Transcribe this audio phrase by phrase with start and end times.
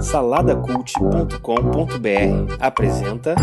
[0.00, 3.36] Saladacult.com.br apresenta.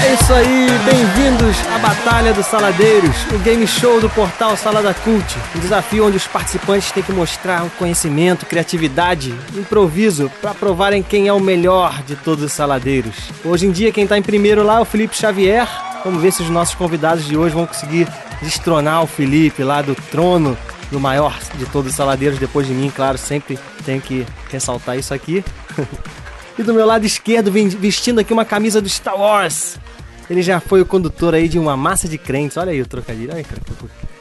[0.00, 5.36] É isso aí, bem-vindos à Batalha dos Saladeiros, o game show do portal Salada Cult.
[5.56, 11.26] Um desafio onde os participantes têm que mostrar um conhecimento, criatividade, improviso para provarem quem
[11.26, 13.16] é o melhor de todos os saladeiros.
[13.44, 15.89] Hoje em dia, quem tá em primeiro lá é o Felipe Xavier.
[16.04, 18.08] Vamos ver se os nossos convidados de hoje vão conseguir
[18.42, 20.56] destronar o Felipe lá do trono
[20.90, 25.14] do maior de todos os saladeiros depois de mim, claro, sempre tenho que ressaltar isso
[25.14, 25.44] aqui.
[26.58, 29.78] E do meu lado esquerdo, vestindo aqui uma camisa do Star Wars.
[30.28, 32.58] Ele já foi o condutor aí de uma massa de crentes.
[32.58, 33.32] Olha aí o trocadilho.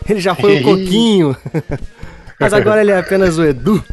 [0.08, 1.36] Ele já foi o Coquinho.
[2.40, 3.84] Mas agora ele é apenas o Edu.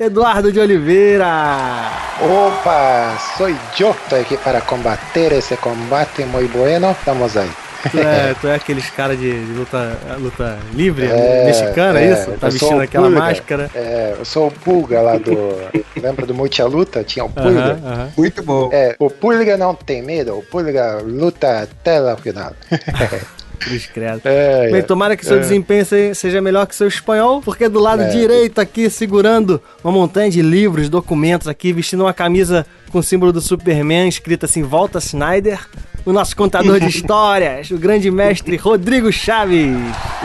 [0.00, 1.90] Eduardo de Oliveira.
[2.22, 3.90] Opa, soy yo.
[3.90, 6.96] Estoy aquí para combater ese combate muy bueno.
[7.04, 7.50] Vamos ahí.
[7.90, 12.12] Tu é, tu é aqueles cara de, de luta, luta livre, É, mexicana, é é,
[12.12, 12.30] isso?
[12.32, 13.20] Tá sou vestindo aquela Pulga.
[13.20, 13.70] máscara.
[13.74, 15.36] É, eu sou o Pulga lá do.
[16.00, 17.04] lembra do Multi a Luta?
[17.04, 17.60] Tinha o Pulga.
[17.60, 18.08] Aham, aham.
[18.16, 18.70] Muito bom.
[18.72, 22.54] É, o Pulga não tem medo, o Pulga luta até o final.
[23.60, 24.22] Cruz credo.
[24.24, 25.40] É, Bem, tomara que seu é.
[25.40, 28.08] desempenho se- seja melhor que seu espanhol, porque do lado É.
[28.08, 33.32] direito aqui, segurando uma montanha de livros, documentos aqui, vestindo uma camisa com o símbolo
[33.32, 35.60] do Superman, escrito assim, Volta Snyder,
[36.06, 39.76] o nosso contador de histórias, o grande mestre Rodrigo Chaves.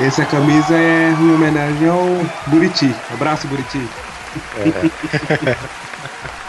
[0.02, 2.08] Essa camisa é em homenagem ao
[2.47, 2.89] Buriti.
[3.13, 3.81] Abraço, Buriti.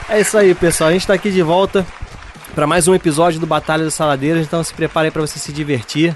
[0.09, 1.85] É isso aí, pessoal, a gente tá aqui de volta
[2.55, 6.15] para mais um episódio do Batalha dos Saladeiros, então se prepare para você se divertir.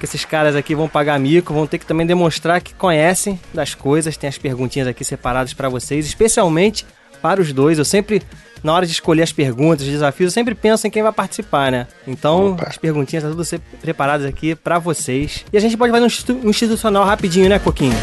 [0.00, 3.74] Que esses caras aqui vão pagar mico, vão ter que também demonstrar que conhecem das
[3.74, 4.16] coisas.
[4.16, 6.84] Tem as perguntinhas aqui separadas para vocês, especialmente
[7.22, 7.78] para os dois.
[7.78, 8.22] Eu sempre,
[8.64, 11.70] na hora de escolher as perguntas, os desafios, eu sempre penso em quem vai participar,
[11.70, 11.86] né?
[12.08, 12.64] Então, Opa.
[12.66, 15.44] as perguntinhas estão tudo se- preparadas aqui para vocês.
[15.52, 17.94] E a gente pode fazer um um institucional rapidinho, né, Coquinho?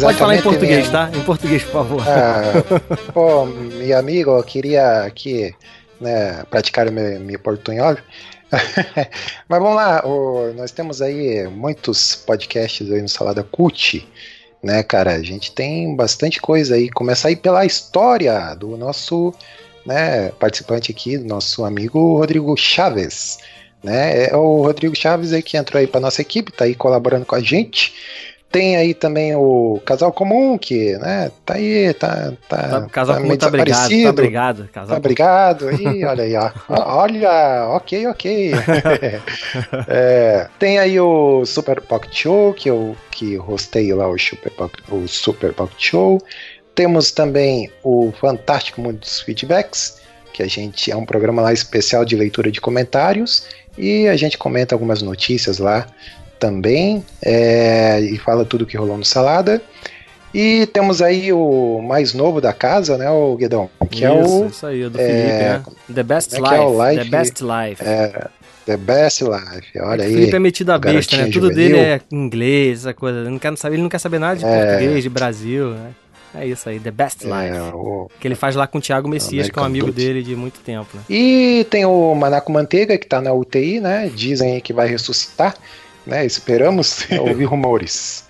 [0.00, 1.10] Pode falar em Exatamente, português, minha- tá?
[1.16, 2.02] Em português, por favor.
[2.08, 2.52] Ah,
[3.12, 5.54] pô, meu amigo, eu queria aqui
[6.00, 7.96] né, praticar meu, meu portunhol.
[9.48, 14.06] Mas vamos lá, o- nós temos aí muitos podcasts aí no Salada Cult,
[14.62, 15.12] né, cara?
[15.12, 16.90] A gente tem bastante coisa aí.
[16.90, 19.32] Começa aí pela história do nosso
[19.86, 23.38] né, participante aqui, do nosso amigo Rodrigo Chaves.
[23.82, 24.26] Né?
[24.26, 27.34] É o Rodrigo Chaves aí que entrou aí para nossa equipe, tá aí colaborando com
[27.34, 27.92] a gente.
[28.52, 33.22] Tem aí também o Casal Comum, que, né, tá aí, tá, tá, Tá, casal tá
[33.22, 34.68] comum tá obrigado, tá obrigado.
[34.68, 35.72] Casal Tá obrigado.
[35.72, 36.50] Ih, olha aí, ó.
[36.68, 38.52] Olha, ok, ok.
[39.88, 44.84] É, tem aí o Super Pocket Show, que eu que hostei lá o Super Pocket,
[44.90, 46.20] o Super Pocket Show.
[46.74, 50.00] Temos também o Fantástico Mundo dos Feedbacks,
[50.32, 53.46] que a gente é um programa lá especial de leitura de comentários
[53.78, 55.86] e a gente comenta algumas notícias lá
[56.42, 59.62] também é, e fala tudo que rolou no Salada.
[60.34, 64.46] E temos aí o mais novo da casa, né, o Guedão, que é isso, o
[64.46, 65.62] isso aí, o do é, Felipe, né?
[65.94, 66.64] The Best como é é Life.
[66.74, 67.04] o Life?
[67.10, 67.82] The Best Life.
[67.84, 68.26] é,
[68.64, 69.78] The Best Life.
[69.78, 70.14] Olha o aí.
[70.14, 71.24] Felipe é metido a besta, né?
[71.26, 71.54] Tudo juvenil.
[71.54, 73.18] dele é inglês, essa coisa.
[73.20, 74.64] Ele não quer saber, ele não quer saber nada de É.
[74.66, 75.90] português, de Brasil, né?
[76.34, 77.58] É isso aí, The Best É, Life.
[77.74, 80.34] o- Que ele faz lá com o Thiago Messias, que é um amigo dele de
[80.34, 81.02] muito tempo, né?
[81.10, 84.10] E tem o Manaco Manteiga, que tá na UTI, né?
[84.14, 85.54] Dizem que vai ressuscitar,
[86.06, 86.24] né?
[86.26, 88.24] Esperamos ouvir rumores.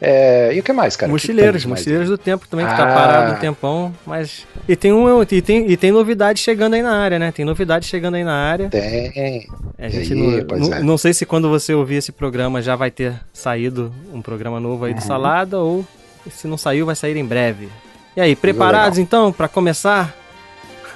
[0.00, 1.10] É, e o que mais, cara?
[1.10, 1.80] Mochileiros, mais?
[1.80, 2.94] Mochileiros do Tempo também, que tá Ah.
[2.94, 4.46] parado um tempão, mas...
[4.68, 7.32] E tem, um, e, tem, e tem novidade chegando aí na área, né?
[7.32, 8.68] Tem novidade chegando aí na área.
[8.68, 9.48] Tem.
[9.76, 10.82] A gente aí, não, é.
[10.84, 14.82] não sei se quando você ouvir esse programa já vai ter saído um programa novo
[14.82, 14.88] Uhum.
[14.88, 15.84] aí do Salada ou
[16.30, 17.68] se não saiu vai sair em breve.
[18.16, 20.14] E aí, preparados então para começar?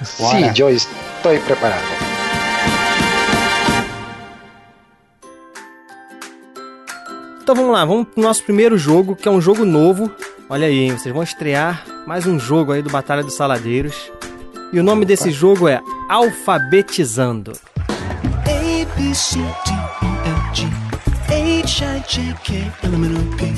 [0.01, 2.12] Sim, eu estou preparado.
[7.43, 10.09] Então vamos lá, vamos pro nosso primeiro jogo, que é um jogo novo.
[10.49, 14.09] Olha aí, hein, vocês vão estrear mais um jogo aí do Batalha dos Saladeiros.
[14.71, 17.51] E o nome desse jogo é Alfabetizando.
[17.75, 20.67] A B C D E F G
[21.27, 23.53] H I J K L M N O P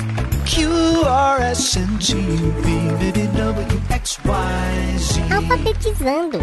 [0.50, 0.66] Q
[1.06, 5.32] R S N T U V W W X Y Z.
[5.32, 6.40] Alfabetizando.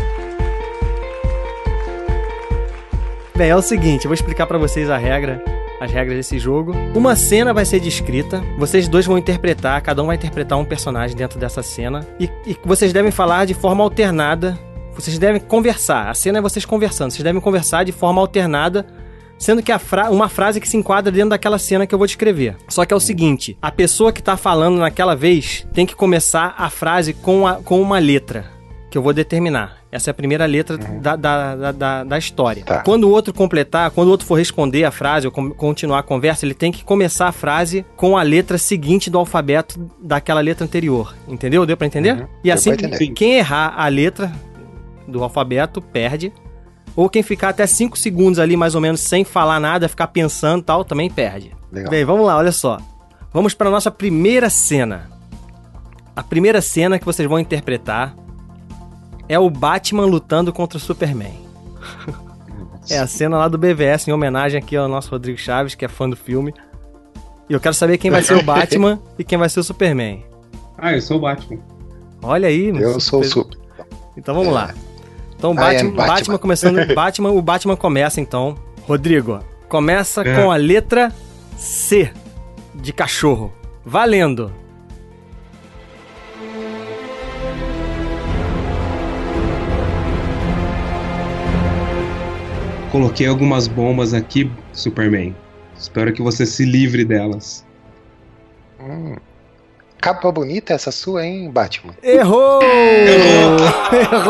[3.36, 5.44] Bem, é o seguinte, eu vou explicar pra vocês a regra,
[5.84, 6.74] as regras desse jogo.
[6.96, 11.16] Uma cena vai ser descrita, vocês dois vão interpretar, cada um vai interpretar um personagem
[11.16, 14.58] dentro dessa cena e, e vocês devem falar de forma alternada.
[14.96, 16.08] Vocês devem conversar.
[16.08, 17.10] A cena é vocês conversando.
[17.10, 18.86] Vocês devem conversar de forma alternada
[19.38, 22.56] sendo que fra uma frase que se enquadra dentro daquela cena que eu vou descrever.
[22.70, 26.56] Só que é o seguinte, a pessoa que tá falando naquela vez tem que começar
[26.58, 28.46] a frase com, a, com uma letra.
[28.90, 29.83] que eu vou determinar.
[29.94, 32.64] Essa é a primeira letra da, da, da, da, da história.
[32.66, 32.82] Tá.
[32.82, 36.48] Quando o outro completar, quando o outro for responder a frase ou continuar a conversa,
[36.48, 41.14] ele tem que começar a frase com a letra seguinte do alfabeto daquela letra anterior.
[41.28, 41.64] Entendeu?
[41.64, 42.22] Deu pra entender?
[42.22, 42.28] Uhum.
[42.44, 42.72] E assim,
[43.14, 44.32] quem errar a letra
[45.08, 46.34] do alfabeto perde.
[46.96, 50.62] Ou quem ficar até 5 segundos ali, mais ou menos, sem falar nada, ficar pensando
[50.62, 51.52] e tal, também perde.
[51.72, 51.92] Legal.
[51.92, 52.80] Bem, vamos lá, olha só.
[53.32, 55.12] Vamos para nossa primeira cena.
[56.16, 58.16] A primeira cena que vocês vão interpretar
[59.30, 61.34] é o Batman lutando contra o Superman.
[62.90, 65.88] É a cena lá do BVS, em homenagem aqui ao nosso Rodrigo Chaves, que é
[65.88, 66.54] fã do filme.
[67.50, 70.22] E eu quero saber quem vai ser o Batman e quem vai ser o Superman.
[70.78, 71.60] Ah, eu sou o Batman.
[72.22, 73.56] Olha aí, Eu sou o super.
[73.56, 73.58] super.
[74.18, 74.52] Então vamos É.
[74.54, 74.74] lá.
[75.38, 76.08] Então I am Batman, Batman.
[76.16, 78.56] Batman começando, Batman, o Batman começa então.
[78.86, 79.40] Rodrigo,
[79.70, 80.36] começa É.
[80.36, 81.10] com a letra
[81.56, 82.12] C
[82.76, 83.54] de cachorro.
[83.86, 84.52] Valendo.
[92.94, 95.36] Coloquei algumas bombas aqui, Superman.
[95.76, 97.66] Espero que você se livre delas.
[98.80, 99.16] Hum.
[100.00, 101.96] Capa bonita essa sua, hein, Batman?
[102.04, 102.62] Errou!
[102.62, 104.24] Errou!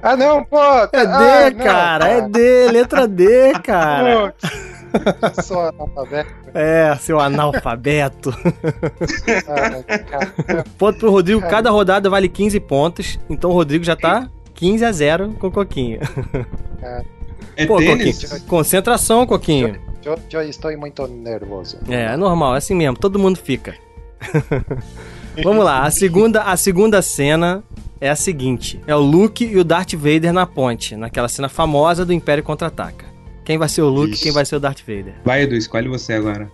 [0.00, 0.62] Ah, não, pô!
[0.92, 4.32] É D, ah, cara, é D, letra D, cara.
[4.32, 6.30] Pô, Só analfabeto.
[6.54, 8.32] É, seu analfabeto.
[9.48, 10.62] Ah.
[10.78, 13.18] Ponto pro Rodrigo, cada rodada vale 15 pontos.
[13.28, 15.98] Então o Rodrigo já tá 15 a 0 com o Coquinho.
[17.56, 18.22] É Pô, tênis?
[18.22, 19.80] Coquinho, concentração, Coquinho.
[20.04, 21.78] Eu, eu estou muito nervoso.
[21.88, 23.74] É, é normal, é assim mesmo, todo mundo fica.
[25.42, 27.64] Vamos lá, a segunda, a segunda cena
[28.00, 32.04] é a seguinte: é o Luke e o Darth Vader na ponte, naquela cena famosa
[32.04, 33.06] do Império Contra-Ataca.
[33.44, 34.22] Quem vai ser o Luke e Isso.
[34.22, 35.14] quem vai ser o Darth Vader?
[35.24, 36.50] Vai, Edu, escolhe você agora.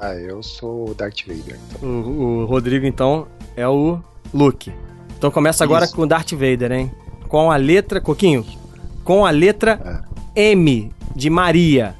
[0.00, 1.56] Ah, eu sou o Darth Vader.
[1.70, 1.88] Então.
[1.88, 4.00] O, o Rodrigo, então, é o
[4.34, 4.72] Luke.
[5.16, 5.94] Então começa agora Isso.
[5.94, 6.90] com o Darth Vader, hein?
[7.28, 8.44] Com a letra, Coquinho,
[9.04, 10.04] com a letra
[10.34, 11.94] M de Maria.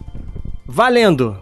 [0.66, 1.36] Valendo!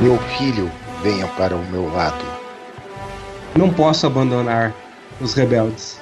[0.00, 0.68] Meu filho,
[1.04, 2.24] venha para o meu lado.
[3.56, 4.74] Não posso abandonar
[5.20, 6.01] os rebeldes.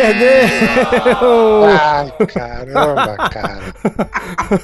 [0.00, 1.64] Perdeu!
[1.80, 3.60] Ai, caramba, cara.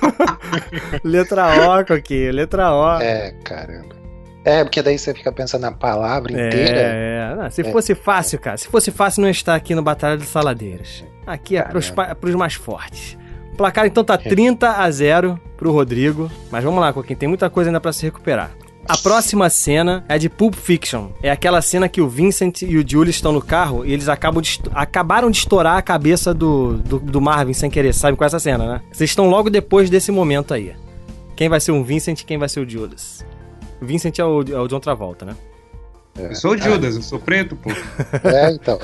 [1.05, 3.01] letra O, Coquinho, letra O.
[3.01, 3.95] É, caramba.
[4.45, 6.79] É, porque daí você fica pensando na palavra inteira.
[6.79, 7.35] É, é.
[7.35, 7.73] Não, se É.
[7.73, 11.05] fosse fácil, cara, se fosse fácil, não estar aqui no Batalha dos Saladeiros.
[11.27, 11.91] Aqui é pros,
[12.21, 13.17] pros mais fortes.
[13.53, 16.31] O placar então tá 30 a 0 pro Rodrigo.
[16.51, 18.51] Mas vamos lá, Coquinho, tem muita coisa ainda pra se recuperar.
[18.87, 21.09] A próxima cena é de Pulp Fiction.
[21.23, 24.43] É aquela cena que o Vincent e o Julie estão no carro e eles acabam
[24.43, 27.95] de acabaram de estourar a cabeça do, do, do Marvin sem querer.
[27.95, 28.83] Sabe com essa cena, né?
[28.93, 30.75] Vocês estão logo depois desse momento aí.
[31.35, 33.25] Quem vai ser o Vincent e quem vai ser o Julius?
[33.81, 35.35] O Vincent é o, é o John Travolta, né?
[36.19, 36.27] É.
[36.27, 37.71] Eu sou o Judas, eu sou preto, pô.
[38.29, 38.79] É, então.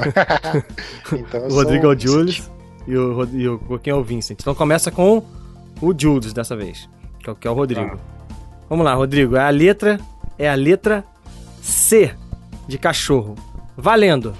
[1.12, 2.50] então O Rodrigo é sou- o Julius
[2.88, 4.38] e o, e o Coquinho é o Vincent.
[4.40, 5.22] Então começa com
[5.80, 6.88] o Julius dessa vez,
[7.22, 7.98] que é, o- que é o Rodrigo.
[8.70, 9.36] Vamos lá, Rodrigo.
[9.36, 9.98] A letra
[10.38, 11.04] é a letra
[11.60, 12.14] C
[12.68, 13.34] de cachorro.
[13.76, 14.32] Valendo!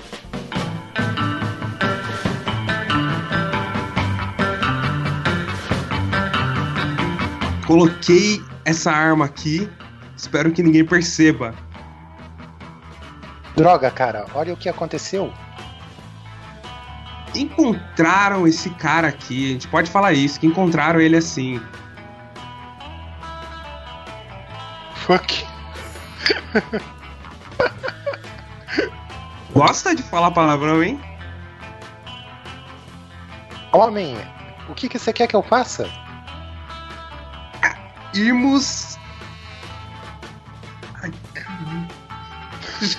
[7.67, 9.69] Coloquei essa arma aqui,
[10.17, 11.53] espero que ninguém perceba.
[13.57, 15.33] Droga, cara, olha o que aconteceu.
[17.35, 21.61] Encontraram esse cara aqui, a gente pode falar isso, que encontraram ele assim.
[25.11, 25.45] Fuck.
[29.53, 31.01] Gosta de falar palavrão, hein?
[33.73, 34.17] Homem,
[34.69, 35.91] o que, que você quer que eu faça?
[41.03, 41.89] Ai, caramba.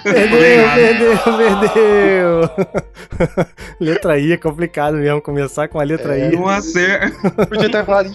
[0.04, 1.18] Perdeu, perdeu,
[1.70, 2.50] perdeu!
[3.80, 6.36] letra I é complicado mesmo, começar com a letra I.
[6.36, 7.18] Não acer...
[7.48, 8.12] Podia ter falado,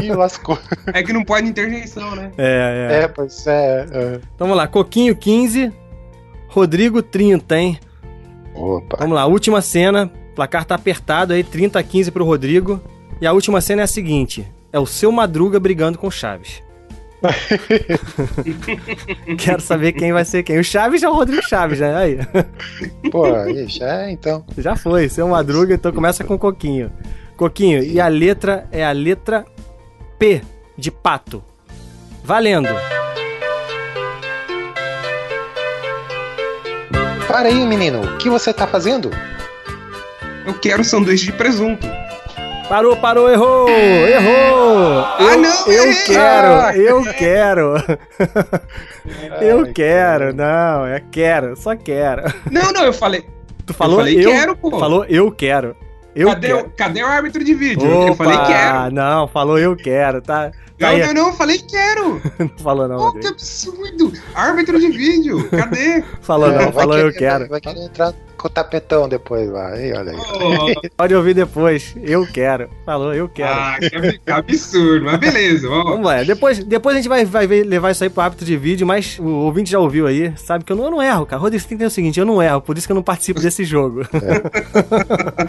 [0.00, 0.58] ih, lascou.
[0.86, 2.30] É que não pode interjeição, né?
[2.38, 3.02] É, é.
[3.02, 3.86] É, pois é.
[3.90, 4.20] é.
[4.34, 5.72] Então vamos lá, Coquinho 15,
[6.48, 7.80] Rodrigo 30, hein?
[8.54, 8.96] Opa.
[8.98, 10.10] Vamos lá, última cena.
[10.32, 12.80] O placar tá apertado aí, 30 a 15 pro Rodrigo.
[13.20, 16.62] E a última cena é a seguinte: é o seu Madruga brigando com o Chaves.
[19.38, 20.58] Quero saber quem vai ser quem.
[20.58, 21.94] O Chaves é o Rodrigo Chaves, né?
[21.94, 22.18] Aí.
[23.10, 24.44] Pô, ixi, é, então.
[24.58, 26.90] Já foi, seu Madruga, então começa com Coquinho.
[27.36, 29.44] Coquinho, e a letra é a letra
[30.22, 30.40] P
[30.78, 31.42] de pato.
[32.22, 32.68] Valendo.
[37.26, 38.02] Para aí, menino.
[38.02, 39.10] O que você tá fazendo?
[40.46, 41.88] Eu quero sanduíche de presunto.
[42.68, 43.68] Parou, parou, errou!
[43.68, 45.00] Errou!
[45.00, 46.04] Ah, eu, não, eu errei!
[46.04, 46.76] quero, Ah!
[46.76, 47.74] eu quero.
[49.42, 52.32] eu quero, não, é quero, só quero.
[52.48, 53.26] Não, não, eu falei.
[53.66, 54.70] Tu falou falei quero, pô.
[54.78, 55.76] Falou eu quero.
[56.14, 56.60] Eu cadê, quero.
[56.60, 57.86] o, cadê o árbitro de vídeo?
[57.86, 58.94] eu falei Opa, quero.
[58.94, 60.50] Não, falou eu quero, tá?
[60.78, 62.20] tá Não, não, não, eu falei quero.
[62.38, 64.12] Não falou não, Pô, que absurdo.
[64.34, 66.02] Árbitro de vídeo, cadê?
[66.20, 67.48] Falou não, falou eu quero.
[67.48, 69.68] Vai, vai querer entrar com o tapetão depois lá.
[69.68, 70.18] Aí, olha aí.
[70.18, 71.94] Oh, Pode ouvir depois.
[72.02, 72.68] Eu quero.
[72.84, 73.52] Falou, eu quero.
[73.52, 75.84] ah, que ab- que absurdo, mas beleza, vamos.
[75.92, 76.22] Vamos lá.
[76.24, 79.26] Depois, depois a gente vai, vai levar isso aí pro hábito de vídeo, mas o
[79.26, 81.40] ouvinte já ouviu aí, sabe que eu não, eu não erro, cara.
[81.40, 83.02] Rodrigo, você tem que ter o seguinte, eu não erro, por isso que eu não
[83.02, 84.02] participo desse jogo.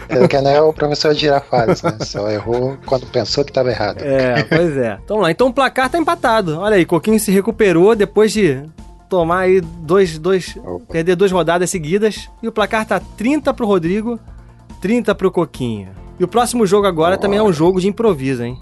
[0.08, 1.96] Ele que não é o professor Girafales, né?
[2.00, 3.98] Só errou quando pensou que estava errado.
[4.02, 4.98] É, pois é.
[5.04, 5.30] Então lá.
[5.30, 6.58] Então o placar tá empatado.
[6.58, 8.62] Olha aí, Coquinho se recuperou depois de
[9.08, 10.92] tomar aí dois, dois, Opa.
[10.92, 12.28] perder duas rodadas seguidas.
[12.42, 14.18] E o placar tá 30 pro Rodrigo,
[14.80, 15.88] 30 pro Coquinho.
[16.18, 18.58] E o próximo jogo agora também é um jogo de improviso, hein?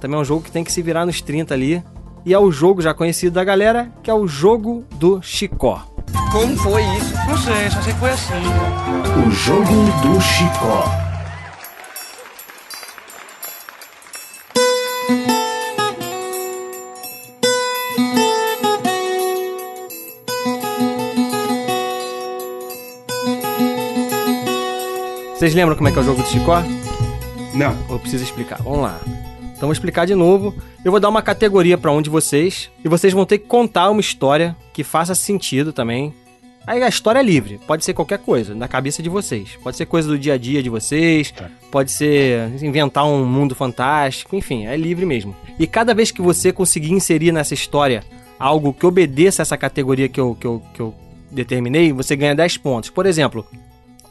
[0.00, 1.82] Também é um jogo que tem que se virar nos 30 ali.
[2.24, 5.82] E é o jogo já conhecido da galera, que é o jogo do Chicó.
[6.32, 7.14] Como foi isso?
[7.28, 8.34] Não sei, só sei que foi assim.
[9.26, 9.64] O jogo
[10.02, 11.05] do Chicó.
[25.46, 26.60] Vocês lembram como é que é o jogo do Chicó?
[27.54, 27.78] Não.
[27.88, 28.60] Ou preciso explicar?
[28.60, 29.00] Vamos lá.
[29.54, 30.52] Então vou explicar de novo.
[30.84, 33.88] Eu vou dar uma categoria pra um de vocês e vocês vão ter que contar
[33.90, 36.12] uma história que faça sentido também.
[36.66, 39.56] Aí a história é livre, pode ser qualquer coisa, na cabeça de vocês.
[39.62, 41.32] Pode ser coisa do dia a dia de vocês,
[41.70, 45.32] pode ser inventar um mundo fantástico, enfim, é livre mesmo.
[45.60, 48.02] E cada vez que você conseguir inserir nessa história
[48.36, 50.92] algo que obedeça essa categoria que eu, que eu, que eu
[51.30, 52.90] determinei, você ganha 10 pontos.
[52.90, 53.46] Por exemplo,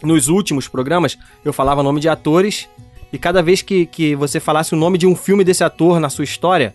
[0.03, 2.67] nos últimos programas eu falava nome de atores
[3.11, 6.09] e cada vez que, que você falasse o nome de um filme desse ator na
[6.09, 6.73] sua história,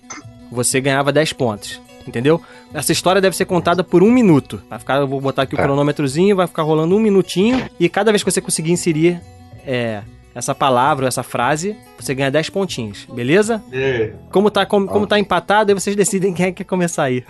[0.51, 1.81] você ganhava 10 pontos.
[2.07, 2.41] Entendeu?
[2.73, 4.61] Essa história deve ser contada por um minuto.
[4.69, 5.65] Vai ficar, eu vou botar aqui o Tá.
[5.65, 7.69] cronômetrozinho, vai ficar rolando um minutinho.
[7.79, 9.21] E cada vez que você conseguir inserir
[9.67, 10.01] é,
[10.35, 13.63] essa palavra ou essa frase, você ganha 10 pontinhos, beleza?
[13.71, 14.13] É.
[14.33, 17.23] Como tá, como, como tá empatado, aí vocês decidem quem é que quer começar aí.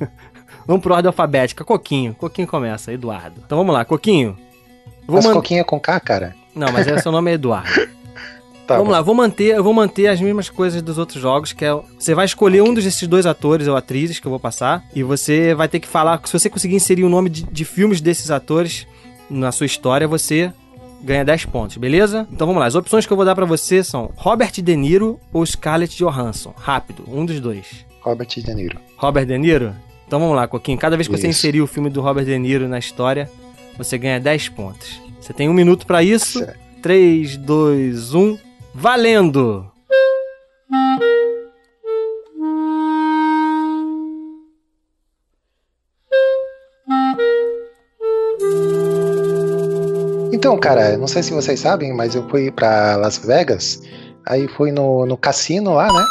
[0.66, 1.62] vamos por ordem alfabética.
[1.64, 2.14] Coquinho.
[2.14, 3.42] Coquinho começa, Eduardo.
[3.44, 4.36] Então vamos lá, Coquinho.
[5.06, 6.34] Vou Mas man- coquinha com K, cara.
[6.54, 7.68] Não, mas é, seu nome é Eduardo.
[8.66, 8.92] Tá Vamos bom.
[8.92, 12.14] lá, vou manter, eu vou manter as mesmas coisas dos outros jogos, que é você
[12.14, 15.68] vai escolher um desses dois atores ou atrizes que eu vou passar e você vai
[15.68, 18.86] ter que falar, se você conseguir inserir o nome de, de filmes desses atores
[19.28, 20.50] na sua história, você
[21.02, 22.26] ganha 10 pontos, beleza?
[22.32, 25.20] Então vamos lá, as opções que eu vou dar pra você são Robert De Niro
[25.30, 26.54] ou Scarlett Johansson.
[26.56, 27.84] Rápido, um dos dois.
[28.00, 28.78] Robert De Niro.
[28.96, 29.74] Robert De Niro?
[30.06, 30.78] Então vamos lá, Coquinho.
[30.78, 31.38] Cada vez que você Isso.
[31.38, 33.30] inserir o filme do Robert De Niro na história,
[33.76, 35.00] você ganha 10 pontos.
[35.20, 36.38] Você tem um minuto pra isso.
[36.38, 36.58] Certo.
[36.82, 38.38] 3, 2, 1.
[38.74, 39.70] Valendo!
[50.32, 53.80] Então, cara, não sei se vocês sabem, mas eu fui pra Las Vegas,
[54.26, 56.04] aí fui no, no cassino lá, né?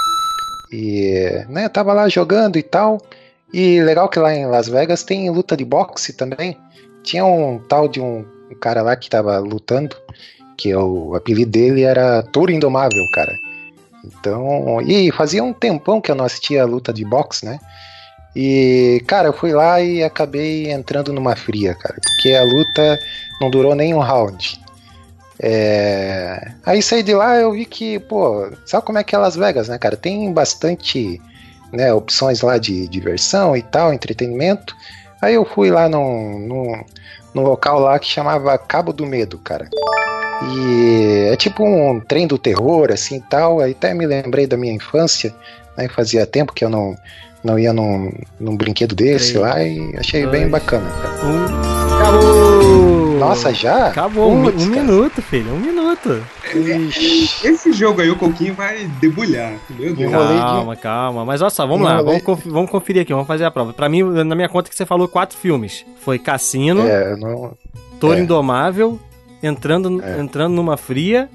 [0.71, 2.99] E, né, tava lá jogando e tal.
[3.53, 6.57] E legal que lá em Las Vegas tem luta de boxe também.
[7.03, 9.95] Tinha um tal de um, um cara lá que tava lutando,
[10.57, 13.33] que o apelido dele era Touro Indomável, cara.
[14.03, 17.59] Então, e fazia um tempão que eu não assistia a luta de boxe, né?
[18.35, 22.99] E, cara, eu fui lá e acabei entrando numa fria, cara, porque a luta
[23.39, 24.59] não durou nem um round.
[25.39, 26.51] É...
[26.65, 29.67] Aí saí de lá eu vi que, pô, sabe como é que é Las Vegas,
[29.67, 29.95] né, cara?
[29.95, 31.21] Tem bastante
[31.71, 34.75] né, opções lá de diversão e tal, entretenimento.
[35.23, 36.83] Aí eu fui lá num, num,
[37.33, 39.69] num local lá que chamava Cabo do Medo, cara.
[40.51, 43.61] E é tipo um trem do terror, assim e tal.
[43.61, 45.33] Aí até me lembrei da minha infância,
[45.77, 45.87] né?
[45.87, 46.97] Fazia tempo que eu não,
[47.41, 50.31] não ia num, num brinquedo desse Três, lá e achei dois.
[50.33, 51.25] bem bacana, cara.
[51.25, 51.45] Um.
[51.95, 52.52] Acabou!
[53.29, 53.87] Nossa, já?
[53.87, 56.23] Acabou, um, um minuto, filho, um minuto.
[57.43, 60.11] Esse jogo aí o Coquinho vai debulhar, meu Deus.
[60.11, 61.25] Calma, calma.
[61.25, 63.73] Mas olha só, vamos lá, vamos, conf- vamos conferir aqui, vamos fazer a prova.
[63.73, 65.85] Pra mim, na minha conta que você falou quatro filmes.
[66.01, 67.53] Foi Cassino, É, não,
[67.99, 68.21] Touro é.
[68.21, 68.99] Indomável,
[69.41, 70.19] entrando, É.
[70.19, 71.29] entrando numa fria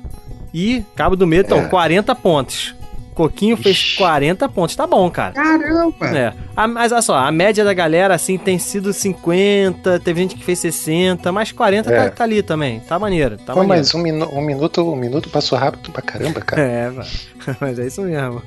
[0.52, 1.46] e Cabo do Medo.
[1.46, 1.64] Então, É.
[1.68, 2.74] 40 pontos.
[3.18, 3.96] Coquinho fez Ixi.
[3.96, 4.76] 40 pontos.
[4.76, 5.32] Tá bom, cara.
[5.34, 6.06] Caramba!
[6.16, 6.32] É.
[6.56, 10.44] A- mas olha só, a média da galera, assim, tem sido 50, teve gente que
[10.44, 12.04] fez 60, mas 40 É.
[12.04, 12.78] tá, tá ali também.
[12.78, 13.80] Tá maneiro, tá Pô, maneiro.
[13.80, 16.62] mas um, minu um minuto, um minuto passou rápido pra caramba, cara.
[16.62, 17.08] É, mano.
[17.60, 18.40] mas é isso mesmo.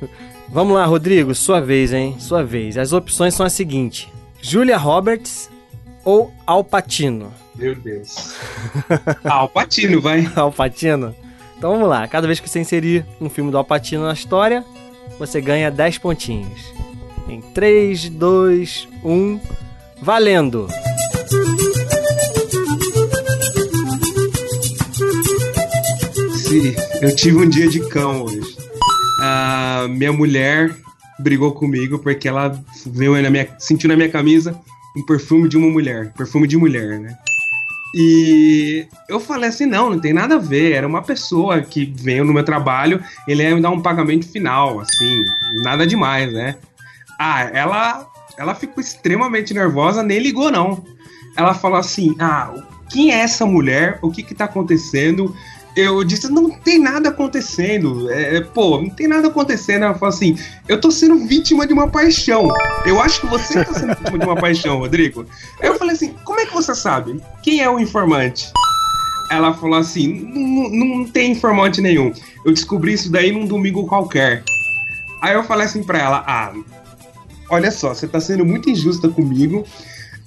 [0.48, 2.16] Vamos lá, Rodrigo, sua vez, hein?
[2.18, 2.78] Sua vez.
[2.78, 4.08] As opções são as seguintes:
[4.42, 5.50] Julia Roberts
[6.06, 7.34] ou Al Pacino?
[7.56, 8.36] Meu Deus.
[9.26, 10.30] Ah, o Patino, vai.
[10.36, 11.14] Al Pacino?
[11.62, 12.08] Então vamos lá.
[12.08, 14.66] Cada vez que você inserir um filme do Alpatino na história,
[15.20, 16.74] você ganha 10 pontinhos.
[17.30, 19.40] Em 3, 2, 1.
[20.02, 20.68] Valendo!
[26.36, 28.58] Se eu tive um dia de cão hoje.
[29.22, 30.76] A minha mulher
[31.20, 34.60] brigou comigo porque ela veio na minha, sentiu na minha camisa
[34.98, 37.16] um perfume de uma mulher, perfume de mulher, né?
[37.94, 40.74] E eu falei assim, não, não tem nada a ver.
[40.74, 44.80] Era uma pessoa que veio no meu trabalho, ele ia me dar um pagamento final,
[44.80, 45.26] assim,
[45.62, 46.56] nada demais, né?
[47.20, 48.08] Ah, ela,
[48.38, 50.84] ela ficou extremamente nervosa, nem ligou não.
[51.36, 52.54] Ela falou assim, ah,
[52.90, 54.00] quem é essa mulher?
[54.02, 55.36] O que que tá acontecendo?
[55.76, 58.10] Eu disse, não tem nada acontecendo.
[58.12, 59.84] É, pô, não tem nada acontecendo.
[59.84, 60.38] Ela falou assim,
[60.68, 62.50] eu tô sendo vítima de uma paixão.
[62.86, 65.26] Eu acho que você tá sendo vítima de uma paixão, Rodrigo.
[65.62, 67.22] Eu falei assim, como é que você sabe?
[67.42, 68.52] Quem é o informante?
[69.32, 72.12] Ela falou assim, não, não tem informante nenhum.
[72.46, 74.44] Eu descobri isso daí num domingo qualquer.
[75.22, 76.52] Aí eu falei assim pra ela, ah,
[77.50, 79.66] olha só, você tá sendo muito injusta comigo.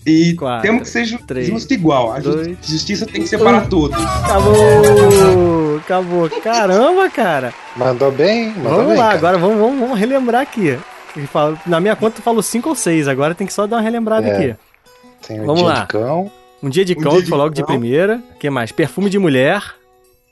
[0.06, 2.12] E Quatro, temos que ser ju três, justo igual.
[2.12, 3.96] A dois, justiça tem que ser para todos.
[4.04, 5.76] Acabou!
[5.78, 6.30] Acabou.
[6.42, 7.52] Caramba, cara.
[7.76, 8.96] Mandou bem, mandou Vamos bem.
[8.98, 9.18] lá, cara.
[9.18, 10.78] agora vamos, vamos, vamos relembrar aqui.
[11.66, 14.26] Na minha conta tu falou 5 ou 6, agora tem que só dar uma relembrada
[14.28, 14.32] É.
[14.36, 14.56] aqui.
[15.26, 15.80] Tem o Vamos dia lá.
[15.82, 16.30] de cão.
[16.62, 18.20] Um dia de Um cão, dia tu de falou logo de primeira.
[18.34, 18.72] O que mais?
[18.72, 19.62] Perfume de mulher,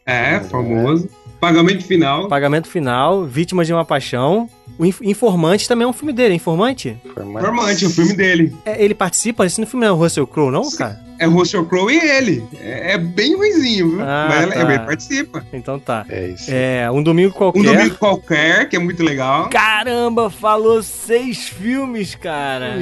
[0.05, 1.09] É, famoso.
[1.41, 2.29] Pagamento final.
[2.29, 4.49] pagamento final, vítima de uma paixão.
[4.79, 6.97] O Inf- Informante também é um filme dele, Informante.
[7.05, 7.45] Informante.
[7.47, 8.55] Formante, o filme dele.
[8.65, 10.99] É, ele participa, esse no filme não é o Russell Crowe, não, cara?
[11.19, 12.45] É Russell Crowe e ele.
[12.61, 14.03] É, é bem ruimzinho, viu?
[14.03, 14.61] Ah, Mas ele, tá.
[14.63, 15.47] ele participa.
[15.53, 16.05] Então tá.
[16.09, 16.47] É isso.
[16.49, 17.61] É, um domingo qualquer.
[17.61, 19.49] Um domingo qualquer, que é muito legal.
[19.51, 22.77] Caramba, falou seis filmes, cara.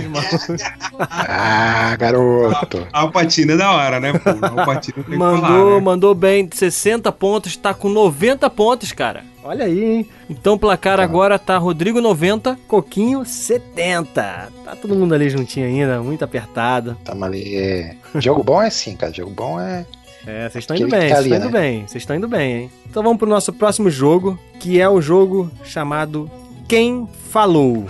[1.11, 2.87] Ah, garoto.
[2.93, 4.13] A Alpatina é da hora, né?
[4.13, 4.31] Pô?
[4.47, 5.81] A Alpatina tem que Mandou, falar, né?
[5.81, 9.25] mandou bem, 60 pontos, tá com 90 pontos, cara.
[9.43, 10.07] Olha aí, hein?
[10.29, 14.50] Então o placar agora tá Rodrigo 90, Coquinho 70.
[14.65, 16.97] Tá todo mundo ali juntinho ainda, muito apertado.
[17.05, 17.57] Tamo ali.
[17.57, 17.97] é.
[18.17, 19.13] Jogo bom é assim, cara.
[19.13, 19.87] Jogo bom é.
[20.26, 21.61] É, vocês estão indo Aquele bem, que tá vocês estão ali, indo né?
[21.61, 22.71] bem, vocês estão indo bem, hein?
[22.89, 26.31] Então vamos pro nosso próximo jogo, que é o jogo chamado
[26.69, 27.87] Quem Falou.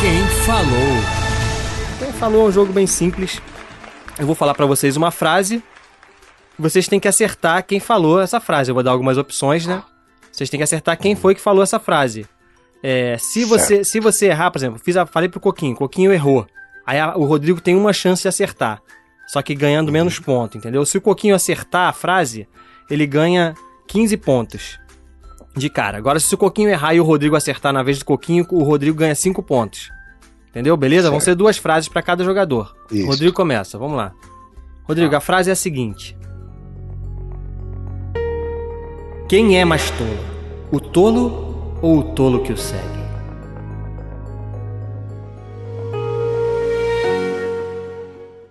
[0.00, 0.96] Quem falou?
[1.98, 3.42] Quem falou é um jogo bem simples.
[4.18, 5.62] Eu vou falar pra vocês uma frase.
[6.58, 8.70] Vocês têm que acertar quem falou essa frase.
[8.70, 9.82] Eu vou dar algumas opções, né?
[10.32, 12.26] Vocês têm que acertar quem foi que falou essa frase.
[12.82, 16.46] É, se você se você errar, por exemplo, fiz a, falei pro Coquinho, Coquinho errou.
[16.86, 18.80] Aí a- o Rodrigo tem uma chance de acertar.
[19.26, 20.84] Só que ganhando menos pontos, entendeu?
[20.86, 22.48] Se o Coquinho acertar a frase,
[22.88, 23.54] ele ganha
[23.86, 24.78] 15 pontos
[25.56, 25.98] de cara.
[25.98, 28.96] Agora, se o Coquinho errar e o Rodrigo acertar na vez do Coquinho, o Rodrigo
[28.96, 29.90] ganha 5 pontos.
[30.48, 30.76] Entendeu?
[30.76, 31.10] Beleza?
[31.10, 31.24] Vão Certo.
[31.32, 32.74] ser duas frases pra cada jogador.
[32.90, 33.06] Isso.
[33.06, 34.12] Rodrigo começa, vamos lá.
[34.84, 36.16] Rodrigo, a frase é a seguinte:
[39.28, 40.18] Quem é mais tolo?
[40.72, 42.98] O tolo ou o tolo que o segue?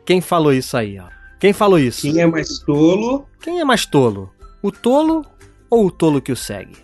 [0.06, 1.08] Quem falou isso aí, ó?
[1.40, 2.04] Quem falou isso?
[2.04, 3.26] Quem é mais tolo?
[3.42, 4.32] Quem é mais tolo?
[4.62, 5.26] O tolo
[5.68, 6.78] ou o tolo que o segue?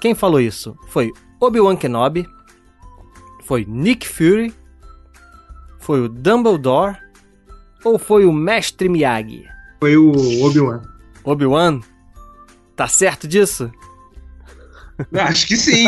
[0.00, 0.76] Quem falou isso?
[0.86, 2.24] Foi Obi-Wan Kenobi?
[3.42, 4.54] Foi Nick Fury?
[5.80, 6.96] Foi o Dumbledore?
[7.84, 9.44] Ou foi o Mestre Miyagi?
[9.80, 10.12] Foi o
[10.44, 10.82] Obi-Wan.
[11.24, 11.80] Obi-Wan?
[12.78, 13.70] Tá certo disso?
[15.12, 15.86] Acho que sim.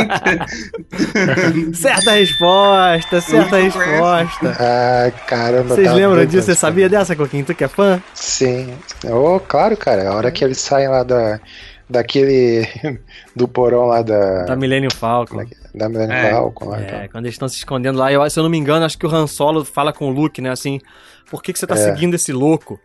[1.72, 4.56] Certa resposta, certa Muito resposta.
[4.58, 5.74] Ah, caramba.
[5.76, 6.46] Vocês lembram disso?
[6.46, 7.44] Você sabia dessa, Coquinho?
[7.44, 8.02] Tu que é fã?
[8.12, 8.74] Sim.
[9.08, 10.08] Oh, claro, cara.
[10.10, 11.40] A hora que eles saem lá da,
[11.88, 12.66] daquele.
[13.34, 14.44] do porão lá da.
[14.46, 15.44] Da Millennium Falcon.
[15.72, 16.30] Da Millennium É.
[16.32, 16.80] Falcon lá.
[16.80, 17.08] É, então.
[17.12, 19.10] quando eles estão se escondendo lá, eu, se eu não me engano, acho que o
[19.14, 20.50] Han Solo fala com o Luke, né?
[20.50, 20.80] Assim,
[21.30, 21.78] por que, que você tá É.
[21.78, 22.78] seguindo esse louco?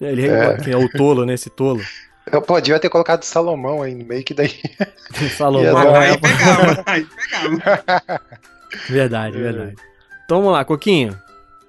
[0.00, 0.56] Ele É.
[0.56, 1.34] que é o tolo, né?
[1.34, 1.80] Esse tolo.
[2.30, 4.52] Eu, pô, devia ter colocado Salomão aí no meio que daí.
[5.38, 5.50] Dar-
[5.90, 5.98] né?
[5.98, 8.20] aí pegava, aí pegava.
[8.88, 9.74] Verdade, verdade.
[10.24, 11.18] Então vamos lá, Coquinho.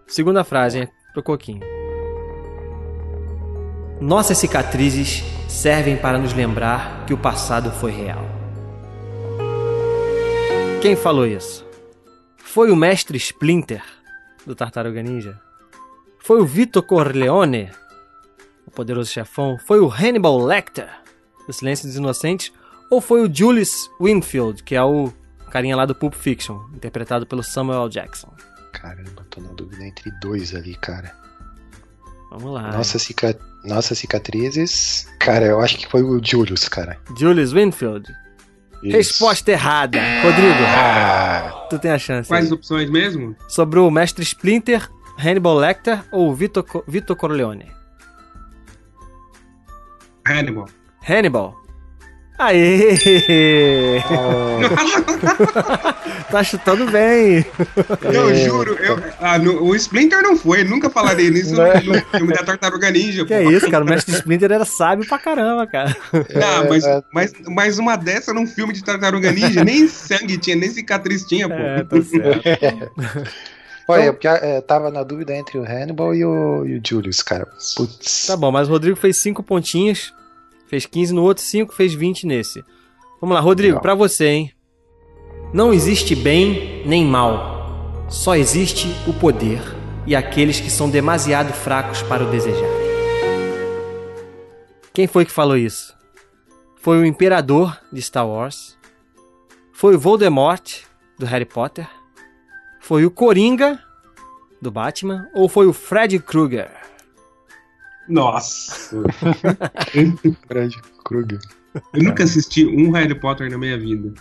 [0.06, 0.88] Segunda frase, hein?
[1.14, 1.62] Pro Coquinho.
[4.00, 8.24] Nossas cicatrizes servem para nos lembrar que o passado foi real.
[10.80, 11.66] Quem falou isso?
[12.38, 13.84] Foi o mestre Splinter,
[14.46, 15.40] do Tartaruga Ninja?
[16.20, 17.70] Foi o Vito Corleone,
[18.66, 19.58] o poderoso chefão?
[19.66, 20.90] Foi o Hannibal Lecter,
[21.48, 22.52] do Silêncio dos Inocentes?
[22.90, 25.12] Ou foi o Julius Winfield, que é o
[25.50, 27.90] carinha lá do Pulp Fiction, interpretado pelo Samuel.
[27.90, 28.34] Jackson?
[28.74, 31.14] Caramba, tô na dúvida entre dois ali, cara.
[32.32, 32.72] Vamos lá.
[32.72, 33.38] Nossa, cica...
[33.64, 35.08] Nossas cicatrizes.
[35.20, 36.98] Cara, eu acho que foi o Julius, cara.
[37.18, 38.10] Julius Winfield.
[38.82, 38.98] Isso.
[38.98, 40.00] Resposta errada.
[40.24, 42.28] Rodrigo, Ah, tu tem a chance.
[42.28, 42.52] Quais aí.
[42.54, 43.36] opções mesmo?
[43.48, 44.90] Sobrou o Mestre Splinter,
[45.24, 47.72] Hannibal Lecter ou Vito, Co- Vito Corleone?
[50.28, 50.68] Hannibal.
[51.08, 51.56] Hannibal.
[52.40, 52.98] Aê!
[56.32, 57.46] tá chutando bem.
[58.02, 61.62] Eu juro, eu, ah, no- o Splinter não foi, nunca falarei nisso no,
[61.94, 63.26] no filme da Tartaruga Ninja.
[63.26, 63.52] Que é pô.
[63.52, 63.84] isso, cara?
[63.84, 65.96] O mestre Splinter era sábio pra caramba, cara.
[66.14, 70.56] Não, mas, É, mas, mas uma dessa num filme de Tartaruga Ninja, nem sangue tinha,
[70.56, 71.54] nem cicatriz tinha, pô.
[71.54, 72.92] É, tá certo.
[73.88, 77.48] Olha, porque é, tava na dúvida entre o Hannibal e o, e o Julius, cara.
[77.76, 78.28] Putz.
[78.28, 80.14] Tá bom, mas o Rodrigo fez 5 pontinhos,
[80.68, 82.64] fez 15 no outro, 5, fez 20 nesse.
[83.20, 84.52] Vamos lá, Rodrigo, pra você, hein?
[85.54, 88.06] Não existe bem nem mal.
[88.10, 89.62] Só existe o poder
[90.06, 92.70] e aqueles que são demasiado fracos para o desejar.
[94.94, 95.96] Quem foi que falou isso?
[96.78, 98.78] Foi o Imperador de Star Wars?
[99.72, 100.82] Foi o Voldemort
[101.18, 101.88] do Harry Potter?
[102.92, 103.80] Foi o Coringa
[104.62, 105.26] do Batman?
[105.34, 106.70] Ou foi o Fred Krueger?
[108.10, 109.02] Nossa.
[110.46, 110.76] Fred
[111.06, 111.40] Krueger.
[111.94, 114.14] Eu nunca assisti um Harry Potter na minha vida.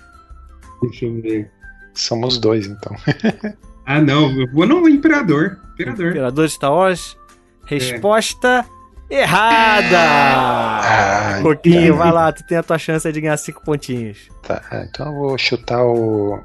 [0.83, 1.51] Deixa eu ver.
[1.95, 2.97] Somos dois, então.
[3.87, 5.59] Ah, não, eu vou no Imperador.
[5.73, 6.11] Imperador.
[6.11, 7.17] Imperador de Star Wars?
[7.67, 8.65] Resposta
[9.11, 9.99] errada!
[9.99, 14.31] Ah, Coquinho, vai lá, tu tem a tua chance de ganhar 5 pontinhos.
[14.45, 16.39] Tá, então eu vou chutar o.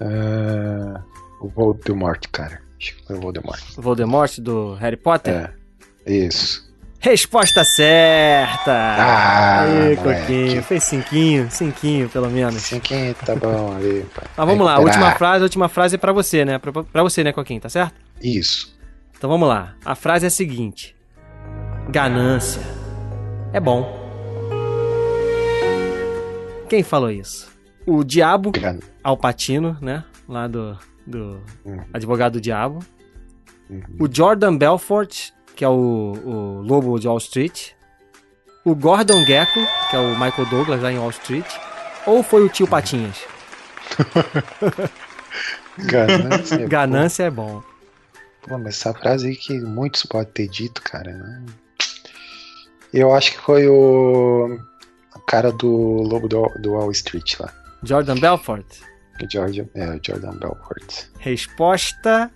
[0.00, 1.00] ah,
[1.40, 2.60] o Voldemort, cara.
[2.80, 3.60] Acho que foi o Voldemort.
[3.76, 5.34] Voldemort do Harry Potter?
[6.06, 6.12] É.
[6.12, 6.66] Isso.
[6.98, 8.72] Resposta certa!
[8.72, 10.20] Ah, Aê, moleque.
[10.20, 12.62] Coquinho, fez cinquinho, cinquinho pelo menos.
[12.62, 14.04] Cinquinho, tá bom ali.
[14.36, 16.58] Mas vamos lá, última frase, última frase é pra você, né?
[16.58, 17.94] Pra, pra você, né, Coquinho, tá certo?
[18.20, 18.76] Isso.
[19.16, 19.74] Então vamos lá.
[19.84, 20.96] A frase é a seguinte:
[21.90, 22.62] Ganância
[23.52, 24.04] é bom.
[26.68, 27.48] Quem falou isso?
[27.86, 28.50] O Diabo
[29.02, 30.04] Alpatino, né?
[30.28, 31.84] Lá do, do Uhum.
[31.92, 32.80] Advogado do Diabo.
[33.70, 33.82] Uhum.
[34.00, 35.72] O Jordan Belfort, que é o,
[36.24, 37.70] o Lobo de Wall Street.
[38.64, 41.46] O Gordon Gekko, que é o Michael Douglas lá em Wall Street.
[42.06, 43.20] Ou foi o tio Patinhas?
[45.78, 46.66] Ganância.
[46.66, 47.62] Ganância é bom.
[48.42, 51.12] Pô, mas essa frase aí que muitos podem ter dito, cara.
[51.12, 51.44] né?
[52.92, 54.58] Eu acho que foi o,
[55.14, 57.52] o cara do Lobo do, do Wall Street lá.
[57.86, 58.66] Jordan Belfort.
[59.30, 61.04] Jordan, é, o Jordan Belfort.
[61.18, 62.30] Resposta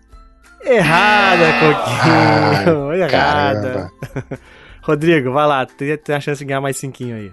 [0.65, 2.93] errada, Coquinho.
[2.95, 3.11] errada.
[3.11, 3.91] Caramba.
[4.83, 7.33] Rodrigo, vai lá, tem, tem a chance de ganhar mais cinquinho aí.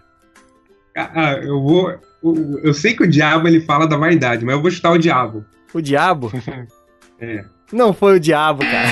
[0.97, 1.95] Ah, ah, eu vou.
[2.21, 4.97] o- Eu sei que o diabo ele fala da vaidade, mas eu vou chutar o
[4.97, 5.45] diabo.
[5.73, 6.31] O diabo?
[7.19, 7.43] É.
[7.73, 8.87] Não foi o diabo, cara.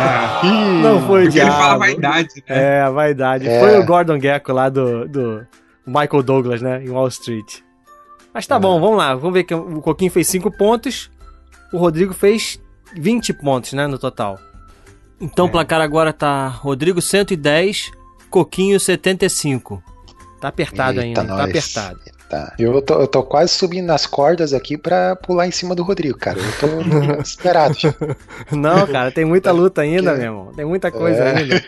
[0.00, 0.40] Ah,
[0.82, 1.52] Não foi o porque ele diabo.
[1.62, 2.42] fala vaidade, né?
[2.48, 3.46] É, a vaidade.
[3.46, 3.60] É.
[3.60, 5.46] Foi o Gordon Gekko lá do, do
[5.86, 6.82] Michael Douglas, né?
[6.82, 7.58] Em Wall Street.
[8.38, 9.16] Mas tá bom, vamos lá.
[9.16, 11.10] Vamos ver que o Coquinho fez 5 pontos.
[11.72, 12.60] O Rodrigo fez
[12.94, 13.88] 20 pontos, né?
[13.88, 14.38] No total.
[15.20, 17.90] Então o placar agora tá Rodrigo 110,
[18.30, 19.82] Coquinho 75.
[20.40, 21.50] Tá apertado Eita, ainda, tá nós.
[21.50, 21.98] apertado.
[22.30, 22.54] Tá.
[22.56, 26.16] Eu tô, eu tô quase subindo nas cordas aqui pra pular em cima do Rodrigo,
[26.16, 26.38] cara.
[26.38, 26.68] Eu tô
[27.16, 27.74] desesperado.
[28.52, 30.52] Não, cara, tem muita luta ainda, meu irmão.
[30.54, 31.36] Tem muita coisa É.
[31.38, 31.64] ainda.